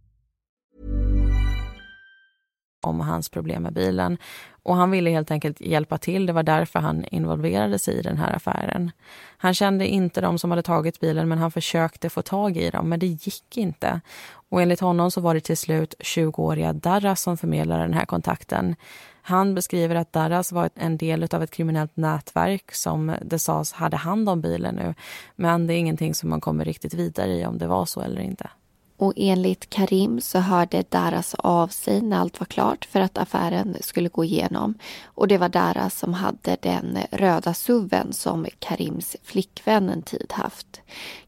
Om 2.85 2.99
hans 2.99 3.29
problem 3.29 3.63
med 3.63 3.73
bilen. 3.73 4.17
Och 4.63 4.75
han 4.75 4.91
ville 4.91 5.09
helt 5.09 5.31
enkelt 5.31 5.61
hjälpa 5.61 5.97
till. 5.97 6.25
Det 6.25 6.33
var 6.33 6.43
därför 6.43 6.79
han 6.79 7.05
involverade 7.05 7.79
sig 7.79 7.93
i 7.99 8.01
den 8.01 8.17
här 8.17 8.35
affären. 8.35 8.91
Han 9.37 9.53
kände 9.53 9.87
inte 9.87 10.21
de 10.21 10.39
som 10.39 10.51
hade 10.51 10.63
tagit 10.63 10.99
bilen 10.99 11.29
men 11.29 11.37
han 11.37 11.51
försökte 11.51 12.09
få 12.09 12.21
tag 12.21 12.57
i 12.57 12.69
dem, 12.69 12.89
men 12.89 12.99
det 12.99 13.07
gick 13.07 13.57
inte. 13.57 14.01
Och 14.49 14.61
enligt 14.61 14.79
honom 14.79 15.11
så 15.11 15.21
var 15.21 15.33
det 15.33 15.39
till 15.39 15.57
slut 15.57 15.95
20-åriga 15.99 16.73
Darras 16.73 17.21
som 17.21 17.37
förmedlade 17.37 17.81
den 17.81 17.93
här 17.93 18.05
kontakten. 18.05 18.75
Han 19.21 19.55
beskriver 19.55 19.95
att 19.95 20.13
Darras 20.13 20.51
var 20.51 20.69
en 20.75 20.97
del 20.97 21.27
av 21.31 21.43
ett 21.43 21.51
kriminellt 21.51 21.97
nätverk 21.97 22.73
som 22.73 23.15
det 23.21 23.39
sades 23.39 23.73
hade 23.73 23.97
hand 23.97 24.29
om 24.29 24.41
bilen 24.41 24.75
nu. 24.75 24.93
Men 25.35 25.67
det 25.67 25.73
är 25.73 25.77
ingenting 25.77 26.15
som 26.15 26.29
man 26.29 26.41
kommer 26.41 26.65
riktigt 26.65 26.93
vidare 26.93 27.31
i 27.31 27.45
om 27.45 27.57
det 27.57 27.67
var 27.67 27.85
så 27.85 28.01
eller 28.01 28.21
inte. 28.21 28.49
Och 29.01 29.13
enligt 29.15 29.69
Karim 29.69 30.21
så 30.21 30.39
hörde 30.39 30.83
Daras 30.89 31.35
av 31.35 31.67
sig 31.67 32.01
när 32.01 32.17
allt 32.17 32.39
var 32.39 32.45
klart 32.45 32.85
för 32.85 32.99
att 32.99 33.17
affären 33.17 33.77
skulle 33.81 34.09
gå 34.09 34.23
igenom. 34.23 34.73
Och 35.05 35.27
det 35.27 35.37
var 35.37 35.49
Daras 35.49 35.99
som 35.99 36.13
hade 36.13 36.57
den 36.61 36.97
röda 37.11 37.53
suven 37.53 38.13
som 38.13 38.45
Karims 38.59 39.15
flickvän 39.23 39.89
en 39.89 40.01
tid 40.01 40.31
haft. 40.31 40.81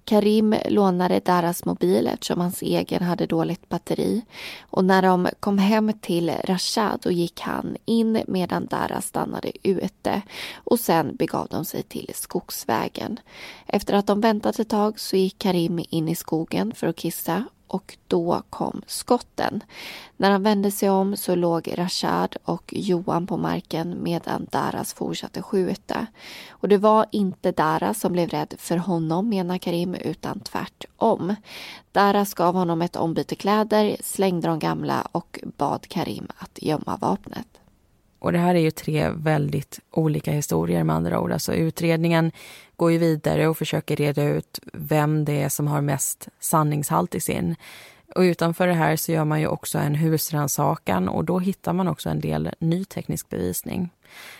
Karim 0.05 0.55
lånade 0.69 1.19
Daras 1.19 1.65
mobil 1.65 2.07
eftersom 2.07 2.39
hans 2.39 2.61
egen 2.61 3.03
hade 3.03 3.25
dåligt 3.25 3.69
batteri. 3.69 4.21
Och 4.61 4.85
när 4.85 5.01
de 5.01 5.27
kom 5.39 5.57
hem 5.57 5.93
till 5.93 6.31
Rashad 6.43 6.99
då 7.03 7.11
gick 7.11 7.41
han 7.41 7.77
in 7.85 8.23
medan 8.27 8.65
Dara 8.65 9.01
stannade 9.01 9.51
ute. 9.63 10.21
Och 10.55 10.79
sen 10.79 11.15
begav 11.15 11.47
de 11.51 11.65
sig 11.65 11.83
till 11.83 12.11
skogsvägen. 12.13 13.19
Efter 13.67 13.93
att 13.93 14.07
de 14.07 14.21
väntat 14.21 14.59
ett 14.59 14.69
tag 14.69 14.99
så 14.99 15.15
gick 15.15 15.39
Karim 15.39 15.85
in 15.89 16.09
i 16.09 16.15
skogen 16.15 16.73
för 16.75 16.87
att 16.87 16.95
kissa 16.95 17.43
och 17.73 17.97
då 18.07 18.41
kom 18.49 18.81
skotten. 18.87 19.63
När 20.17 20.31
han 20.31 20.43
vände 20.43 20.71
sig 20.71 20.89
om 20.89 21.17
så 21.17 21.35
låg 21.35 21.77
Rashad 21.77 22.35
och 22.43 22.73
Johan 22.77 23.27
på 23.27 23.37
marken 23.37 24.03
medan 24.03 24.47
Daras 24.51 24.93
fortsatte 24.93 25.41
skjuta. 25.41 26.07
Och 26.49 26.67
det 26.67 26.77
var 26.77 27.05
inte 27.11 27.51
Daras 27.51 27.99
som 27.99 28.11
blev 28.11 28.29
rädd 28.29 28.53
för 28.57 28.77
honom 28.77 29.29
menar 29.29 29.57
Karim 29.57 29.95
utan 29.95 30.39
tvärtom. 30.39 31.35
Daras 31.91 32.33
gav 32.33 32.55
honom 32.55 32.81
ett 32.81 32.95
ombyte 32.95 33.35
kläder, 33.35 33.97
slängde 34.01 34.47
de 34.47 34.59
gamla 34.59 35.07
och 35.11 35.39
bad 35.57 35.87
Karim 35.87 36.27
att 36.37 36.59
gömma 36.61 36.97
vapnet. 36.97 37.62
Och 38.23 38.31
det 38.31 38.37
här 38.37 38.55
är 38.55 38.59
ju 38.59 38.71
tre 38.71 39.09
väldigt 39.09 39.79
olika 39.91 40.31
historier 40.31 40.83
med 40.83 40.95
andra 40.95 41.19
ord. 41.19 41.31
Alltså 41.31 41.53
utredningen 41.53 42.31
går 42.75 42.91
ju 42.91 42.97
vidare 42.97 43.47
och 43.47 43.57
försöker 43.57 43.95
reda 43.95 44.23
ut 44.23 44.59
vem 44.73 45.25
det 45.25 45.41
är 45.41 45.49
som 45.49 45.67
har 45.67 45.81
mest 45.81 46.27
sanningshalt 46.39 47.15
i 47.15 47.19
sin. 47.19 47.55
Och 48.15 48.21
utanför 48.21 48.67
det 48.67 48.73
här 48.73 48.95
så 48.95 49.11
gör 49.11 49.25
man 49.25 49.39
ju 49.39 49.47
också 49.47 49.77
en 49.77 49.95
husrannsakan 49.95 51.09
och 51.09 51.25
då 51.25 51.39
hittar 51.39 51.73
man 51.73 51.87
också 51.87 52.09
en 52.09 52.19
del 52.19 52.51
ny 52.59 52.85
teknisk 52.85 53.29
bevisning. 53.29 53.89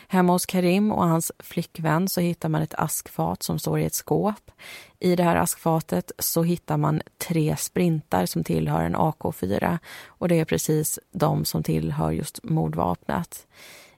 Hemma 0.07 0.33
hos 0.33 0.45
Karim 0.45 0.91
och 0.91 1.07
hans 1.07 1.31
flickvän 1.39 2.09
så 2.09 2.21
hittar 2.21 2.49
man 2.49 2.61
ett 2.61 2.73
askfat 2.73 3.43
som 3.43 3.59
står 3.59 3.79
i 3.79 3.85
ett 3.85 3.93
skåp. 3.93 4.51
I 4.99 5.15
det 5.15 5.23
här 5.23 5.35
askfatet 5.35 6.11
så 6.19 6.43
hittar 6.43 6.77
man 6.77 7.01
tre 7.17 7.55
sprintar 7.57 8.25
som 8.25 8.43
tillhör 8.43 8.83
en 8.83 8.95
AK4 8.95 9.77
och 10.07 10.27
det 10.27 10.39
är 10.39 10.45
precis 10.45 10.99
de 11.11 11.45
som 11.45 11.63
tillhör 11.63 12.11
just 12.11 12.43
mordvapnet. 12.43 13.47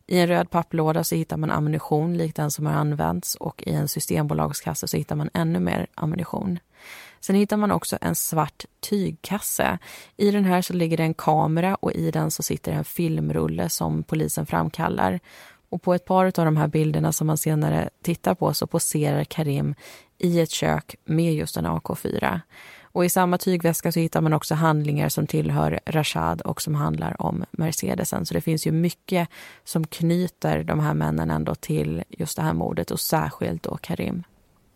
I 0.08 0.20
en 0.20 0.28
röd 0.28 0.50
papplåda 0.50 1.04
så 1.04 1.16
hittar 1.16 1.38
man 1.38 1.52
ammunition 1.52 2.18
likt 2.18 2.36
den 2.36 2.52
som 2.52 2.66
har 2.66 2.74
använts 2.74 3.36
och 3.36 3.64
i 3.66 3.74
en 3.74 3.88
systembolagskasse 3.88 4.88
så 4.88 4.98
hittar 4.98 5.16
man 5.16 5.30
ännu 5.34 5.60
mer 5.60 5.88
ammunition. 5.96 6.60
Sen 7.20 7.36
hittar 7.36 7.58
man 7.58 7.72
också 7.72 7.98
en 8.02 8.16
svart 8.16 8.66
tygkasse. 8.80 9.78
I 10.18 10.32
den 10.32 10.46
här 10.46 10.62
så 10.62 10.74
ligger 10.74 10.98
det 10.98 11.04
en 11.04 11.14
kamera 11.14 11.76
och 11.76 11.92
i 11.92 12.12
den 12.12 12.32
så 12.32 12.44
sitter 12.44 12.72
en 12.72 12.86
filmrulle 12.86 13.70
som 13.70 14.04
polisen 14.04 14.46
framkallar. 14.46 15.20
Och 15.70 15.82
på 15.82 15.94
ett 15.94 16.06
par 16.06 16.26
av 16.26 16.32
de 16.46 16.58
här 16.58 16.68
bilderna 16.68 17.12
som 17.12 17.28
man 17.28 17.38
senare 17.38 17.90
tittar 18.02 18.36
på 18.36 18.54
så 18.54 18.68
poserar 18.68 19.24
Karim 19.24 19.76
i 20.18 20.40
ett 20.40 20.52
kök 20.52 20.96
med 21.06 21.34
just 21.34 21.58
en 21.58 21.66
AK4. 21.66 22.40
Och 22.96 23.06
i 23.06 23.10
samma 23.10 23.38
tygväska 23.38 23.92
så 23.92 24.00
hittar 24.00 24.22
man 24.22 24.34
också 24.34 24.56
handlingar 24.56 25.10
som 25.10 25.28
tillhör 25.28 25.80
Rashad 25.86 26.42
och 26.42 26.62
som 26.62 26.76
handlar 26.76 27.22
om 27.22 27.46
Mercedesen. 27.52 28.26
Så 28.26 28.34
det 28.34 28.42
finns 28.42 28.68
ju 28.68 28.72
mycket 28.72 29.30
som 29.64 29.88
knyter 29.88 30.64
de 30.64 30.80
här 30.80 30.94
männen 30.94 31.32
ändå 31.32 31.56
till 31.56 32.04
just 32.10 32.36
det 32.36 32.42
här 32.42 32.54
mordet 32.54 32.92
och 32.92 33.00
särskilt 33.00 33.64
då 33.64 33.78
Karim. 33.78 34.24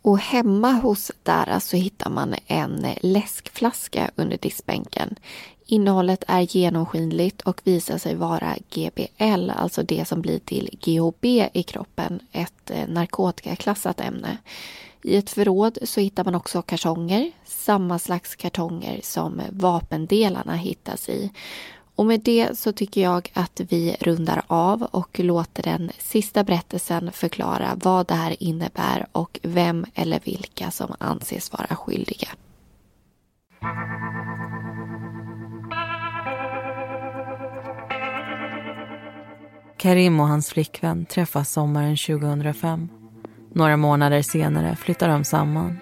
Och 0.02 0.20
hemma 0.20 0.72
hos 0.72 1.12
Dara 1.24 1.60
så 1.60 1.78
hittar 1.78 2.10
man 2.10 2.36
en 2.48 2.86
läskflaska 3.02 4.12
under 4.16 4.38
diskbänken. 4.38 5.16
Innehållet 5.66 6.24
är 6.28 6.42
genomskinligt 6.42 7.42
och 7.42 7.62
visar 7.64 7.98
sig 7.98 8.16
vara 8.16 8.56
GBL, 8.70 9.50
alltså 9.50 9.84
det 9.84 10.08
som 10.08 10.22
blir 10.22 10.40
till 10.40 10.70
GHB 10.82 11.26
i 11.54 11.64
kroppen, 11.64 12.20
ett 12.32 12.72
eh, 12.72 12.88
narkotikaklassat 12.88 14.02
ämne. 14.02 14.38
I 15.04 15.16
ett 15.16 15.30
förråd 15.30 15.78
så 15.84 16.00
hittar 16.00 16.24
man 16.24 16.36
också 16.36 16.62
kartonger, 16.62 17.32
samma 17.46 18.00
slags 18.00 18.36
kartonger 18.36 19.00
som 19.04 19.42
vapendelarna 19.50 20.56
hittas 20.56 21.10
i. 21.10 21.32
Och 21.96 22.06
med 22.06 22.20
det 22.20 22.58
så 22.58 22.72
tycker 22.72 23.02
jag 23.02 23.32
att 23.34 23.62
vi 23.70 23.96
rundar 24.00 24.44
av 24.48 24.84
och 24.84 25.20
låter 25.20 25.64
den 25.64 25.92
sista 25.98 26.44
berättelsen 26.44 27.12
förklara 27.12 27.72
vad 27.76 28.08
det 28.08 28.14
här 28.14 28.44
innebär 28.44 29.08
och 29.12 29.40
vem 29.44 29.86
eller 29.96 30.20
vilka 30.24 30.72
som 30.72 30.96
anses 31.00 31.52
vara 31.52 31.76
skyldiga. 31.76 32.30
Karim 39.78 40.20
och 40.20 40.28
hans 40.28 40.50
flickvän 40.50 41.06
träffas 41.06 41.52
sommaren 41.52 41.98
2005. 41.98 42.99
Några 43.60 43.78
månader 43.78 44.22
senare 44.22 44.76
flyttar 44.76 45.08
de 45.08 45.24
samman. 45.24 45.80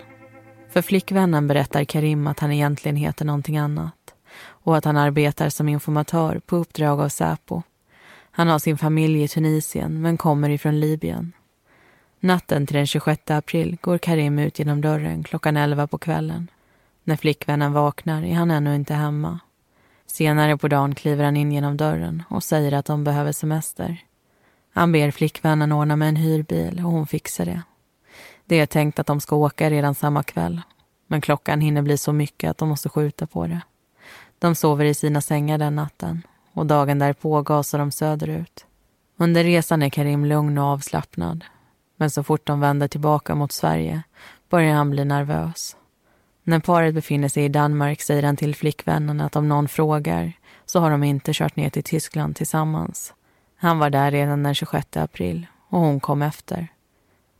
För 0.70 0.82
flickvännen 0.82 1.48
berättar 1.48 1.84
Karim 1.84 2.28
att 2.28 2.40
han 2.40 2.52
egentligen 2.52 2.96
heter 2.96 3.25
någonting 3.25 3.58
annat 3.58 4.13
och 4.40 4.78
att 4.78 4.86
han 4.86 4.98
arbetar 4.98 5.50
som 5.50 5.69
informatör 5.69 6.42
på 6.46 6.56
uppdrag 6.56 7.02
av 7.02 7.10
Säpo. 7.10 7.62
Han 8.32 8.48
har 8.48 8.60
sin 8.60 8.78
familj 8.78 9.23
i 9.23 9.28
Tunisien 9.28 10.02
men 10.02 10.17
kommer 10.17 10.50
ifrån 10.50 10.80
Libyen. 10.80 11.34
Natten 12.19 12.67
till 12.67 12.75
den 12.75 12.88
26 12.88 13.32
april 13.32 13.78
går 13.82 13.98
Karim 13.98 14.40
ut 14.40 14.60
genom 14.60 14.82
dörren 14.82 15.23
klockan 15.23 15.58
11 15.58 15.88
på 15.88 15.98
kvällen. 15.98 16.48
När 17.04 17.15
flickvännen 17.15 17.73
vaknar 17.73 18.23
är 18.23 18.34
han 18.34 18.52
ännu 18.52 18.75
inte 18.75 18.94
hemma. 18.94 19.40
Senare 20.08 20.58
på 20.58 20.67
dagen 20.67 20.96
kliver 20.96 21.23
han 21.23 21.38
in 21.38 21.52
genom 21.52 21.78
dörren 21.78 22.23
och 22.30 22.44
säger 22.44 22.71
att 22.71 22.86
de 22.86 23.04
behöver 23.04 23.32
semester. 23.32 24.07
Han 24.78 24.92
ber 24.92 25.12
flickvännen 25.12 25.71
ordna 25.71 25.96
med 25.96 26.10
en 26.10 26.15
hyrbil 26.15 26.82
och 26.86 26.92
hon 26.92 27.08
fixar 27.08 27.46
det. 27.46 27.62
Det 28.46 28.60
är 28.60 28.65
tänkt 28.65 29.00
att 29.00 29.08
de 29.08 29.21
ska 29.21 29.36
åka 29.36 29.69
redan 29.69 29.96
samma 29.96 30.23
kväll. 30.23 30.62
Men 31.08 31.21
klockan 31.21 31.62
hinner 31.62 31.82
bli 31.82 31.98
så 31.98 32.13
mycket 32.13 32.50
att 32.50 32.58
de 32.58 32.69
måste 32.69 32.90
skjuta 32.90 33.28
på 33.28 33.48
det. 33.48 33.62
De 34.40 34.56
sover 34.56 34.86
i 34.86 34.94
sina 34.94 35.21
sängar 35.21 35.58
den 35.58 35.75
natten 35.75 36.21
och 36.54 36.65
dagen 36.65 37.00
därpå 37.00 37.42
gasar 37.42 37.80
de 37.80 37.92
söderut. 37.92 38.65
Under 39.17 39.44
resan 39.44 39.82
är 39.82 39.90
Karim 39.90 40.25
lugn 40.25 40.58
och 40.58 40.65
avslappnad. 40.65 41.46
Men 41.96 42.10
så 42.10 42.23
fort 42.23 42.46
de 42.46 42.60
vänder 42.60 42.88
tillbaka 42.88 43.36
mot 43.36 43.52
Sverige 43.52 44.04
börjar 44.50 44.73
han 44.73 44.90
bli 44.90 45.06
nervös. 45.06 45.75
När 46.44 46.60
paret 46.60 46.94
befinner 46.94 47.28
sig 47.28 47.46
i 47.46 47.50
Danmark 47.50 48.02
säger 48.02 48.23
han 48.23 48.38
till 48.38 48.56
flickvännen 48.56 49.21
att 49.21 49.36
om 49.36 49.48
någon 49.48 49.67
frågar 49.67 50.34
så 50.65 50.80
har 50.80 50.92
de 50.92 51.04
inte 51.04 51.34
kört 51.34 51.56
ner 51.56 51.69
till 51.69 51.84
Tyskland 51.84 52.36
tillsammans. 52.36 53.13
Han 53.58 53.80
var 53.80 53.90
där 53.90 54.12
redan 54.12 54.44
den 54.44 54.56
26 54.56 54.98
april 54.98 55.48
och 55.70 55.80
hon 55.80 56.00
kom 56.00 56.22
efter. 56.22 56.68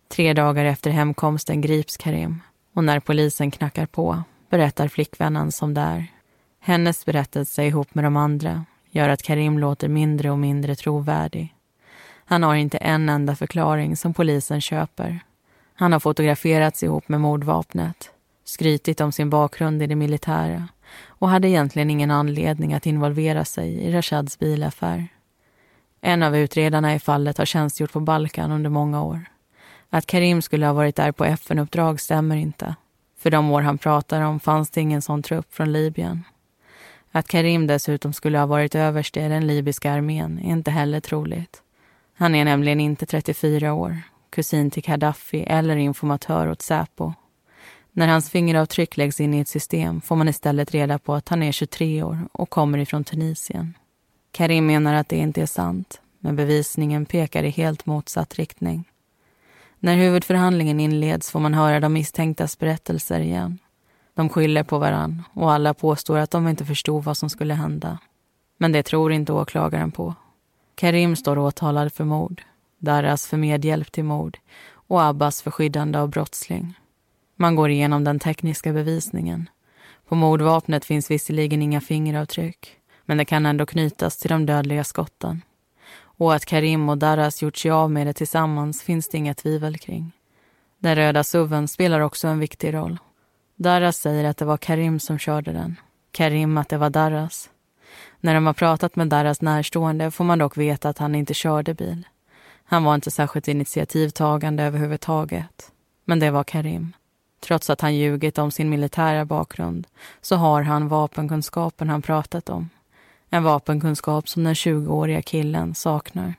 Tre 0.08 0.34
dagar 0.34 0.66
efter 0.66 0.92
hemkomsten 0.92 1.62
grips 1.62 1.98
Karim 1.98 2.42
och 2.74 2.84
när 2.84 3.00
polisen 3.00 3.52
knackar 3.52 3.86
på 3.86 4.24
berättar 4.50 4.88
flickvännen 4.88 5.52
som 5.52 5.74
där. 5.74 6.08
Hennes 6.60 7.06
berättelse 7.06 7.64
ihop 7.64 7.96
med 7.96 8.04
de 8.04 8.18
andra 8.18 8.66
gör 8.90 9.10
att 9.10 9.24
Karim 9.24 9.60
låter 9.60 9.88
mindre 9.88 10.32
och 10.32 10.40
mindre 10.40 10.76
trovärdig. 10.76 11.56
Han 12.26 12.44
har 12.44 12.56
inte 12.56 12.78
en 12.78 13.10
enda 13.10 13.36
förklaring 13.36 13.98
som 13.98 14.14
polisen 14.14 14.62
köper. 14.62 15.20
Han 15.74 15.94
har 15.94 16.00
fotograferats 16.00 16.84
ihop 16.84 17.10
med 17.10 17.22
mordvapnet, 17.22 18.12
skrytit 18.44 19.02
om 19.02 19.12
sin 19.12 19.30
bakgrund 19.30 19.84
i 19.84 19.88
det 19.88 19.96
militära 19.96 20.68
och 21.08 21.30
hade 21.30 21.50
egentligen 21.50 21.90
ingen 21.90 22.12
anledning 22.12 22.74
att 22.74 22.86
involvera 22.86 23.46
sig 23.46 23.74
i 23.74 23.92
Rashads 23.92 24.40
bilaffär. 24.40 25.08
En 26.02 26.24
av 26.24 26.38
utredarna 26.38 26.96
i 26.96 27.00
fallet 27.00 27.38
har 27.38 27.46
tjänstgjort 27.46 27.92
på 27.92 28.00
Balkan 28.00 28.52
under 28.52 28.70
många 28.70 29.04
år. 29.04 29.26
Att 29.90 30.06
Karim 30.06 30.42
skulle 30.42 30.66
ha 30.66 30.74
varit 30.74 30.96
där 30.96 31.12
på 31.12 31.26
FN-uppdrag 31.26 32.02
stämmer 32.02 32.36
inte. 32.36 32.76
För 33.20 33.32
de 33.32 33.52
år 33.52 33.62
han 33.62 33.78
pratar 33.78 34.22
om 34.22 34.40
fanns 34.40 34.70
det 34.70 34.82
ingen 34.82 35.02
sån 35.02 35.24
trupp 35.24 35.54
från 35.54 35.72
Libyen. 35.72 36.24
Att 37.12 37.28
Karim 37.28 37.68
dessutom 37.68 38.14
skulle 38.14 38.40
ha 38.40 38.46
varit 38.46 38.76
överste 38.76 39.22
i 39.22 39.28
den 39.28 39.48
libyska 39.48 39.92
armén 39.92 40.40
är 40.40 40.52
inte 40.52 40.72
heller 40.72 41.00
troligt. 41.00 41.62
Han 42.18 42.36
är 42.36 42.46
nämligen 42.46 42.80
inte 42.80 43.06
34 43.06 43.74
år, 43.74 43.98
kusin 44.30 44.72
till 44.72 44.84
Gaddafi 44.84 45.44
eller 45.44 45.76
informatör 45.76 46.52
åt 46.52 46.62
Säpo. 46.62 47.14
När 47.92 48.08
hans 48.08 48.30
fingeravtryck 48.30 48.98
läggs 48.98 49.20
in 49.20 49.34
i 49.34 49.40
ett 49.40 49.48
system 49.48 50.02
får 50.02 50.16
man 50.16 50.28
istället 50.28 50.72
reda 50.72 51.00
på 51.00 51.14
att 51.14 51.30
han 51.30 51.44
är 51.44 51.52
23 51.52 52.04
år 52.04 52.18
och 52.32 52.50
kommer 52.50 52.78
ifrån 52.78 53.04
Tunisien. 53.04 53.77
Karim 54.38 54.66
menar 54.66 54.94
att 54.94 55.10
det 55.10 55.18
inte 55.18 55.42
är 55.42 55.46
sant, 55.46 56.02
men 56.20 56.36
bevisningen 56.36 57.06
pekar 57.06 57.44
i 57.44 57.50
helt 57.50 57.86
motsatt 57.86 58.36
riktning. 58.36 58.84
När 59.80 59.96
huvudförhandlingen 59.96 60.80
inleds 60.80 61.32
får 61.32 61.40
man 61.40 61.54
höra 61.54 61.80
de 61.80 61.94
misstänktas 61.94 62.60
berättelser 62.60 63.20
igen. 63.20 63.60
De 64.14 64.30
skyller 64.30 64.64
på 64.64 64.78
varann 64.78 65.24
och 65.34 65.52
alla 65.52 65.74
påstår 65.74 66.18
att 66.18 66.32
de 66.32 66.48
inte 66.48 66.66
förstod 66.66 67.04
vad 67.04 67.18
som 67.18 67.30
skulle 67.30 67.54
hända. 67.54 67.98
Men 68.58 68.72
det 68.72 68.84
tror 68.84 69.12
inte 69.12 69.34
åklagaren 69.34 69.92
på. 69.92 70.16
Karim 70.76 71.16
står 71.16 71.38
åtalad 71.38 71.94
för 71.94 72.04
mord, 72.04 72.42
Daras 72.78 73.28
för 73.28 73.38
medhjälp 73.38 73.92
till 73.92 74.04
mord 74.04 74.38
och 74.72 75.04
Abbas 75.04 75.42
för 75.42 75.52
skyddande 75.52 76.00
av 76.00 76.10
brottsling. 76.10 76.80
Man 77.36 77.56
går 77.56 77.70
igenom 77.70 78.04
den 78.04 78.20
tekniska 78.20 78.74
bevisningen. 78.74 79.50
På 80.08 80.16
mordvapnet 80.16 80.86
finns 80.86 81.12
visserligen 81.12 81.62
inga 81.62 81.82
fingeravtryck 81.82 82.77
men 83.08 83.18
det 83.18 83.26
kan 83.26 83.46
ändå 83.46 83.66
knytas 83.66 84.18
till 84.18 84.30
de 84.30 84.46
dödliga 84.46 84.84
skotten. 84.84 85.42
Och 86.00 86.36
att 86.36 86.46
Karim 86.46 86.90
och 86.90 86.98
Daras 86.98 87.42
gjort 87.42 87.58
sig 87.58 87.72
av 87.72 87.92
med 87.92 88.08
det 88.08 88.14
tillsammans 88.14 88.84
finns 88.84 89.10
det 89.10 89.18
inga 89.18 89.34
tvivel 89.34 89.78
kring. 89.78 90.12
Den 90.80 90.96
röda 90.96 91.24
suven 91.24 91.68
spelar 91.68 92.00
också 92.00 92.28
en 92.28 92.40
viktig 92.40 92.74
roll. 92.74 92.98
Daras 93.56 93.98
säger 93.98 94.24
att 94.24 94.38
det 94.38 94.46
var 94.46 94.58
Karim 94.58 95.00
som 95.00 95.18
körde 95.18 95.52
den. 95.52 95.76
Karim 96.12 96.58
att 96.58 96.70
det 96.70 96.78
var 96.78 96.90
Daras. 96.90 97.50
När 98.20 98.34
de 98.34 98.46
har 98.46 98.54
pratat 98.54 98.96
med 98.96 99.08
Daras 99.08 99.42
närstående 99.42 100.12
får 100.12 100.24
man 100.24 100.40
dock 100.40 100.58
veta 100.58 100.90
att 100.90 100.98
han 100.98 101.16
inte 101.16 101.34
körde 101.34 101.74
bil. 101.74 102.08
Han 102.64 102.84
var 102.84 102.96
inte 102.96 103.12
särskilt 103.12 103.48
initiativtagande 103.48 104.64
överhuvudtaget. 104.64 105.72
Men 106.06 106.20
det 106.20 106.32
var 106.32 106.44
Karim. 106.44 106.94
Trots 107.40 107.70
att 107.70 107.82
han 107.82 107.96
ljugit 107.96 108.38
om 108.38 108.52
sin 108.52 108.70
militära 108.70 109.26
bakgrund 109.26 109.88
så 110.22 110.36
har 110.36 110.62
han 110.62 110.88
vapenkunskapen 110.88 111.90
han 111.90 112.02
pratat 112.02 112.50
om. 112.50 112.70
En 113.30 113.44
vapenkunskap 113.44 114.30
som 114.30 114.44
den 114.44 114.54
20-åriga 114.54 115.22
killen 115.22 115.76
saknar. 115.76 116.34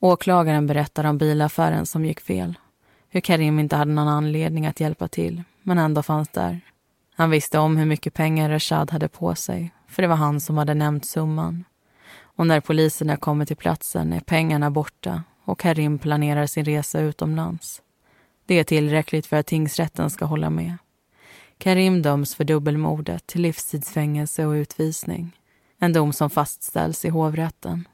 Åklagaren 0.00 0.66
berättar 0.66 1.04
om 1.04 1.18
bilaffären 1.18 1.86
som 1.86 2.04
gick 2.04 2.20
fel. 2.20 2.54
Hur 3.08 3.20
Karim 3.20 3.58
inte 3.58 3.76
hade 3.76 3.92
någon 3.92 4.08
anledning 4.08 4.66
att 4.66 4.80
hjälpa 4.80 5.08
till, 5.08 5.42
men 5.62 5.78
ändå 5.78 6.02
fanns 6.02 6.28
där. 6.28 6.60
Han 7.14 7.30
visste 7.30 7.58
om 7.58 7.76
hur 7.76 7.86
mycket 7.86 8.14
pengar 8.14 8.50
Rashad 8.50 8.90
hade 8.90 9.08
på 9.08 9.34
sig, 9.34 9.72
för 9.88 10.02
det 10.02 10.08
var 10.08 10.16
han 10.16 10.40
som 10.40 10.58
hade 10.58 10.74
nämnt 10.74 11.06
summan. 11.06 11.64
Och 12.20 12.46
när 12.46 12.60
poliserna 12.60 13.16
kommer 13.16 13.44
till 13.44 13.56
platsen 13.56 14.12
är 14.12 14.20
pengarna 14.20 14.70
borta 14.70 15.22
och 15.44 15.58
Karim 15.58 15.98
planerar 15.98 16.46
sin 16.46 16.64
resa 16.64 17.00
utomlands. 17.00 17.82
Det 18.46 18.54
är 18.54 18.64
tillräckligt 18.64 19.26
för 19.26 19.36
att 19.36 19.46
tingsrätten 19.46 20.10
ska 20.10 20.24
hålla 20.24 20.50
med. 20.50 20.76
Karim 21.58 22.02
döms 22.02 22.34
för 22.34 22.44
dubbelmordet 22.44 23.26
till 23.26 23.40
livstidsfängelse 23.40 24.46
och 24.46 24.52
utvisning. 24.52 25.37
En 25.78 25.92
dom 25.92 26.12
som 26.12 26.30
fastställs 26.30 27.04
i 27.04 27.08
hovrätten. 27.08 27.88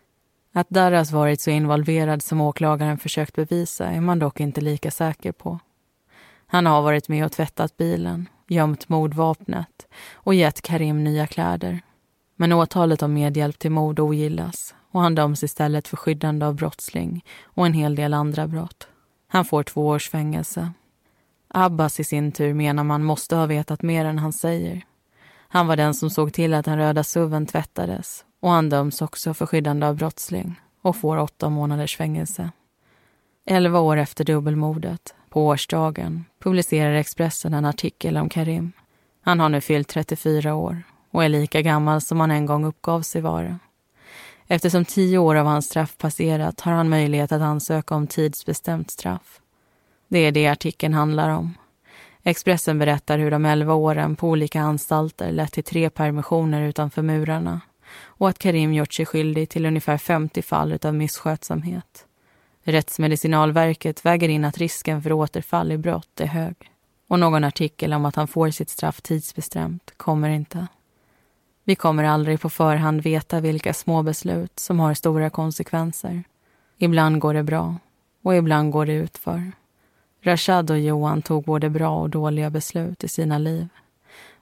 Att 0.52 0.70
Darras 0.70 1.12
varit 1.12 1.40
så 1.40 1.50
involverad 1.50 2.22
som 2.22 2.40
åklagaren 2.40 2.98
försökt 2.98 3.36
bevisa 3.36 3.86
är 3.86 4.00
man 4.00 4.18
dock 4.18 4.40
inte 4.40 4.60
lika 4.60 4.90
säker 4.90 5.32
på. 5.32 5.58
Han 6.46 6.66
har 6.66 6.82
varit 6.82 7.08
med 7.08 7.24
och 7.24 7.32
tvättat 7.32 7.76
bilen, 7.76 8.28
gömt 8.48 8.88
mordvapnet 8.88 9.86
och 10.12 10.34
gett 10.34 10.62
Karim 10.62 11.04
nya 11.04 11.26
kläder. 11.26 11.80
Men 12.36 12.52
åtalet 12.52 13.02
om 13.02 13.12
medhjälp 13.12 13.58
till 13.58 13.70
mord 13.70 14.00
ogillas 14.00 14.74
och 14.90 15.00
han 15.00 15.14
döms 15.14 15.42
istället 15.42 15.88
för 15.88 15.96
skyddande 15.96 16.46
av 16.46 16.54
brottsling 16.54 17.24
och 17.42 17.66
en 17.66 17.72
hel 17.72 17.94
del 17.94 18.14
andra 18.14 18.46
brott. 18.46 18.88
Han 19.28 19.44
får 19.44 19.62
två 19.62 19.86
års 19.86 20.10
fängelse. 20.10 20.72
Abbas 21.48 22.00
i 22.00 22.04
sin 22.04 22.32
tur 22.32 22.54
menar 22.54 22.84
man 22.84 23.04
måste 23.04 23.36
ha 23.36 23.46
vetat 23.46 23.82
mer 23.82 24.04
än 24.04 24.18
han 24.18 24.32
säger. 24.32 24.84
Han 25.54 25.66
var 25.66 25.76
den 25.76 25.94
som 25.94 26.10
såg 26.10 26.32
till 26.32 26.54
att 26.54 26.64
den 26.64 26.78
röda 26.78 27.04
suven 27.04 27.46
tvättades 27.46 28.24
och 28.40 28.50
han 28.50 28.68
döms 28.68 29.02
också 29.02 29.34
för 29.34 29.46
skyddande 29.46 29.86
av 29.86 29.96
brottsling 29.96 30.60
och 30.82 30.96
får 30.96 31.16
åtta 31.16 31.48
månaders 31.48 31.96
fängelse. 31.96 32.50
Elva 33.46 33.80
år 33.80 33.96
efter 33.96 34.24
dubbelmordet, 34.24 35.14
på 35.28 35.46
årsdagen, 35.46 36.24
publicerar 36.38 36.94
Expressen 36.94 37.54
en 37.54 37.64
artikel 37.64 38.16
om 38.16 38.28
Karim. 38.28 38.72
Han 39.22 39.40
har 39.40 39.48
nu 39.48 39.60
fyllt 39.60 39.88
34 39.88 40.54
år 40.54 40.82
och 41.10 41.24
är 41.24 41.28
lika 41.28 41.62
gammal 41.62 42.00
som 42.00 42.20
han 42.20 42.30
en 42.30 42.46
gång 42.46 42.64
uppgav 42.64 43.02
sig 43.02 43.20
vara. 43.20 43.58
Eftersom 44.46 44.84
tio 44.84 45.18
år 45.18 45.34
av 45.34 45.46
hans 45.46 45.66
straff 45.66 45.96
passerat 45.98 46.60
har 46.60 46.72
han 46.72 46.88
möjlighet 46.88 47.32
att 47.32 47.42
ansöka 47.42 47.94
om 47.94 48.06
tidsbestämt 48.06 48.90
straff. 48.90 49.40
Det 50.08 50.18
är 50.18 50.32
det 50.32 50.46
artikeln 50.46 50.94
handlar 50.94 51.28
om. 51.28 51.54
Expressen 52.26 52.78
berättar 52.78 53.18
hur 53.18 53.30
de 53.30 53.44
elva 53.44 53.74
åren 53.74 54.16
på 54.16 54.28
olika 54.28 54.60
anstalter 54.60 55.32
lett 55.32 55.52
till 55.52 55.64
tre 55.64 55.90
permissioner 55.90 56.62
utanför 56.62 57.02
murarna 57.02 57.60
och 58.02 58.28
att 58.28 58.38
Karim 58.38 58.74
gjort 58.74 58.92
sig 58.92 59.06
skyldig 59.06 59.48
till 59.48 59.66
ungefär 59.66 59.98
50 59.98 60.42
fall 60.42 60.78
av 60.82 60.94
misskötsamhet. 60.94 62.06
Rättsmedicinalverket 62.62 64.04
väger 64.04 64.28
in 64.28 64.44
att 64.44 64.58
risken 64.58 65.02
för 65.02 65.12
återfall 65.12 65.72
i 65.72 65.78
brott 65.78 66.20
är 66.20 66.26
hög 66.26 66.54
och 67.08 67.18
någon 67.18 67.44
artikel 67.44 67.92
om 67.92 68.04
att 68.04 68.16
han 68.16 68.28
får 68.28 68.50
sitt 68.50 68.70
straff 68.70 69.00
tidsbestämt 69.00 69.92
kommer 69.96 70.28
inte. 70.28 70.66
Vi 71.64 71.74
kommer 71.74 72.04
aldrig 72.04 72.40
på 72.40 72.50
förhand 72.50 73.02
veta 73.02 73.40
vilka 73.40 73.74
små 73.74 74.02
beslut 74.02 74.58
som 74.58 74.80
har 74.80 74.94
stora 74.94 75.30
konsekvenser. 75.30 76.24
Ibland 76.78 77.18
går 77.18 77.34
det 77.34 77.42
bra 77.42 77.76
och 78.22 78.36
ibland 78.36 78.72
går 78.72 78.86
det 78.86 78.92
utför. 78.92 79.52
Rashad 80.24 80.70
och 80.70 80.78
Johan 80.78 81.22
tog 81.22 81.44
både 81.44 81.70
bra 81.70 82.00
och 82.00 82.10
dåliga 82.10 82.50
beslut 82.50 83.04
i 83.04 83.08
sina 83.08 83.38
liv. 83.38 83.68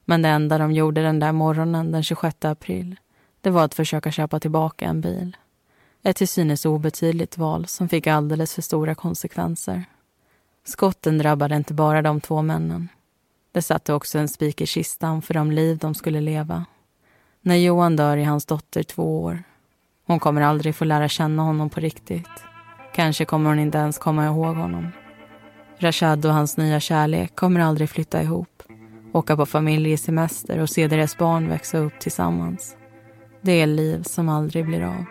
Men 0.05 0.23
det 0.23 0.29
enda 0.29 0.59
de 0.59 0.73
gjorde 0.73 1.03
den 1.03 1.19
där 1.19 1.33
morgonen 1.33 1.93
den 1.93 2.03
26 2.03 2.45
april 2.45 2.97
det 3.41 3.51
var 3.51 3.65
att 3.65 3.75
försöka 3.75 4.11
köpa 4.11 4.41
tillbaka 4.41 4.85
en 4.85 5.01
bil. 5.01 5.37
Ett 6.03 6.17
till 6.17 6.29
synes 6.29 6.65
obetydligt 6.65 7.39
val 7.39 7.67
som 7.67 7.89
fick 7.89 8.07
alldeles 8.07 8.55
för 8.55 8.63
stora 8.63 8.95
konsekvenser. 8.95 9.85
Skotten 10.65 11.19
drabbade 11.19 11.57
inte 11.57 11.75
bara 11.75 12.03
de 12.03 12.21
två 12.21 12.43
männen. 12.43 12.89
Det 13.53 13.63
satte 13.63 13.93
också 13.93 14.19
en 14.19 14.29
spik 14.29 14.61
i 14.61 14.67
kistan 14.67 15.23
för 15.23 15.35
de 15.35 15.53
liv 15.53 15.79
de 15.79 15.95
skulle 15.95 16.21
leva. 16.21 16.65
När 17.41 17.57
Johan 17.57 17.97
dör 17.97 18.17
är 18.17 18.25
hans 18.25 18.47
dotter 18.47 18.83
två 18.83 19.23
år. 19.23 19.43
Hon 20.07 20.21
kommer 20.21 20.43
aldrig 20.43 20.75
få 20.75 20.85
lära 20.85 21.09
känna 21.09 21.43
honom 21.43 21.71
på 21.71 21.81
riktigt. 21.81 22.31
Kanske 22.95 23.25
kommer 23.25 23.51
hon 23.51 23.59
inte 23.59 23.79
ens 23.79 23.99
komma 23.99 24.27
ihåg 24.27 24.57
honom. 24.57 24.93
Rashad 25.83 26.27
och 26.27 26.33
hans 26.33 26.57
nya 26.57 26.81
kärlek 26.81 27.37
kommer 27.37 27.61
aldrig 27.61 27.91
flytta 27.91 28.23
ihop, 28.23 28.63
åka 29.13 29.37
på 29.37 29.47
familjesemester 29.47 30.59
och 30.59 30.71
se 30.71 30.89
deras 30.89 31.19
barn 31.19 31.49
växa 31.49 31.79
upp 31.79 32.01
tillsammans. 32.01 32.77
Det 33.41 33.53
är 33.53 33.67
liv 33.67 34.03
som 34.03 34.29
aldrig 34.29 34.67
blir 34.67 34.83
av. 34.83 35.05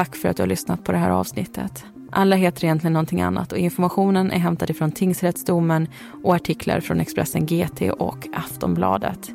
Tack 0.00 0.16
för 0.16 0.28
att 0.28 0.36
du 0.36 0.42
har 0.42 0.48
lyssnat 0.48 0.84
på 0.84 0.92
det 0.92 0.98
här 0.98 1.10
avsnittet. 1.10 1.84
Alla 2.10 2.36
heter 2.36 2.64
egentligen 2.64 2.92
någonting 2.92 3.20
annat 3.20 3.52
och 3.52 3.58
informationen 3.58 4.30
är 4.30 4.38
hämtad 4.38 4.70
ifrån 4.70 4.92
tingsrättsdomen 4.92 5.88
och 6.24 6.34
artiklar 6.34 6.80
från 6.80 7.00
Expressen 7.00 7.46
GT 7.46 7.82
och 7.98 8.28
Aftonbladet. 8.34 9.30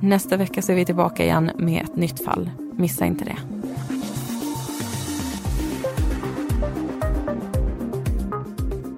Nästa 0.00 0.36
vecka 0.36 0.62
så 0.62 0.72
är 0.72 0.76
vi 0.76 0.84
tillbaka 0.84 1.24
igen 1.24 1.50
med 1.58 1.82
ett 1.82 1.96
nytt 1.96 2.24
fall. 2.24 2.50
Missa 2.72 3.06
inte 3.06 3.24
det. 3.24 3.36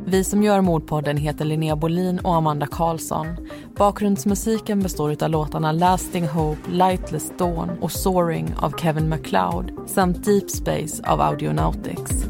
Vi 0.06 0.24
som 0.24 0.42
gör 0.42 0.60
Mordpodden 0.60 1.16
heter 1.16 1.44
Linnea 1.44 1.76
Bolin 1.76 2.18
och 2.18 2.34
Amanda 2.34 2.66
Karlsson. 2.66 3.26
Bakgrundsmusiken 3.80 4.80
består 4.80 5.22
av 5.22 5.30
låtarna 5.30 5.72
Lasting 5.72 6.28
Hope, 6.28 6.70
Lightless 6.70 7.32
Dawn 7.38 7.70
och 7.80 7.92
Soaring 7.92 8.54
av 8.58 8.78
Kevin 8.78 9.08
MacLeod 9.08 9.72
samt 9.86 10.24
Deep 10.24 10.50
Space 10.50 11.02
av 11.06 11.20
Audionautics. 11.20 12.24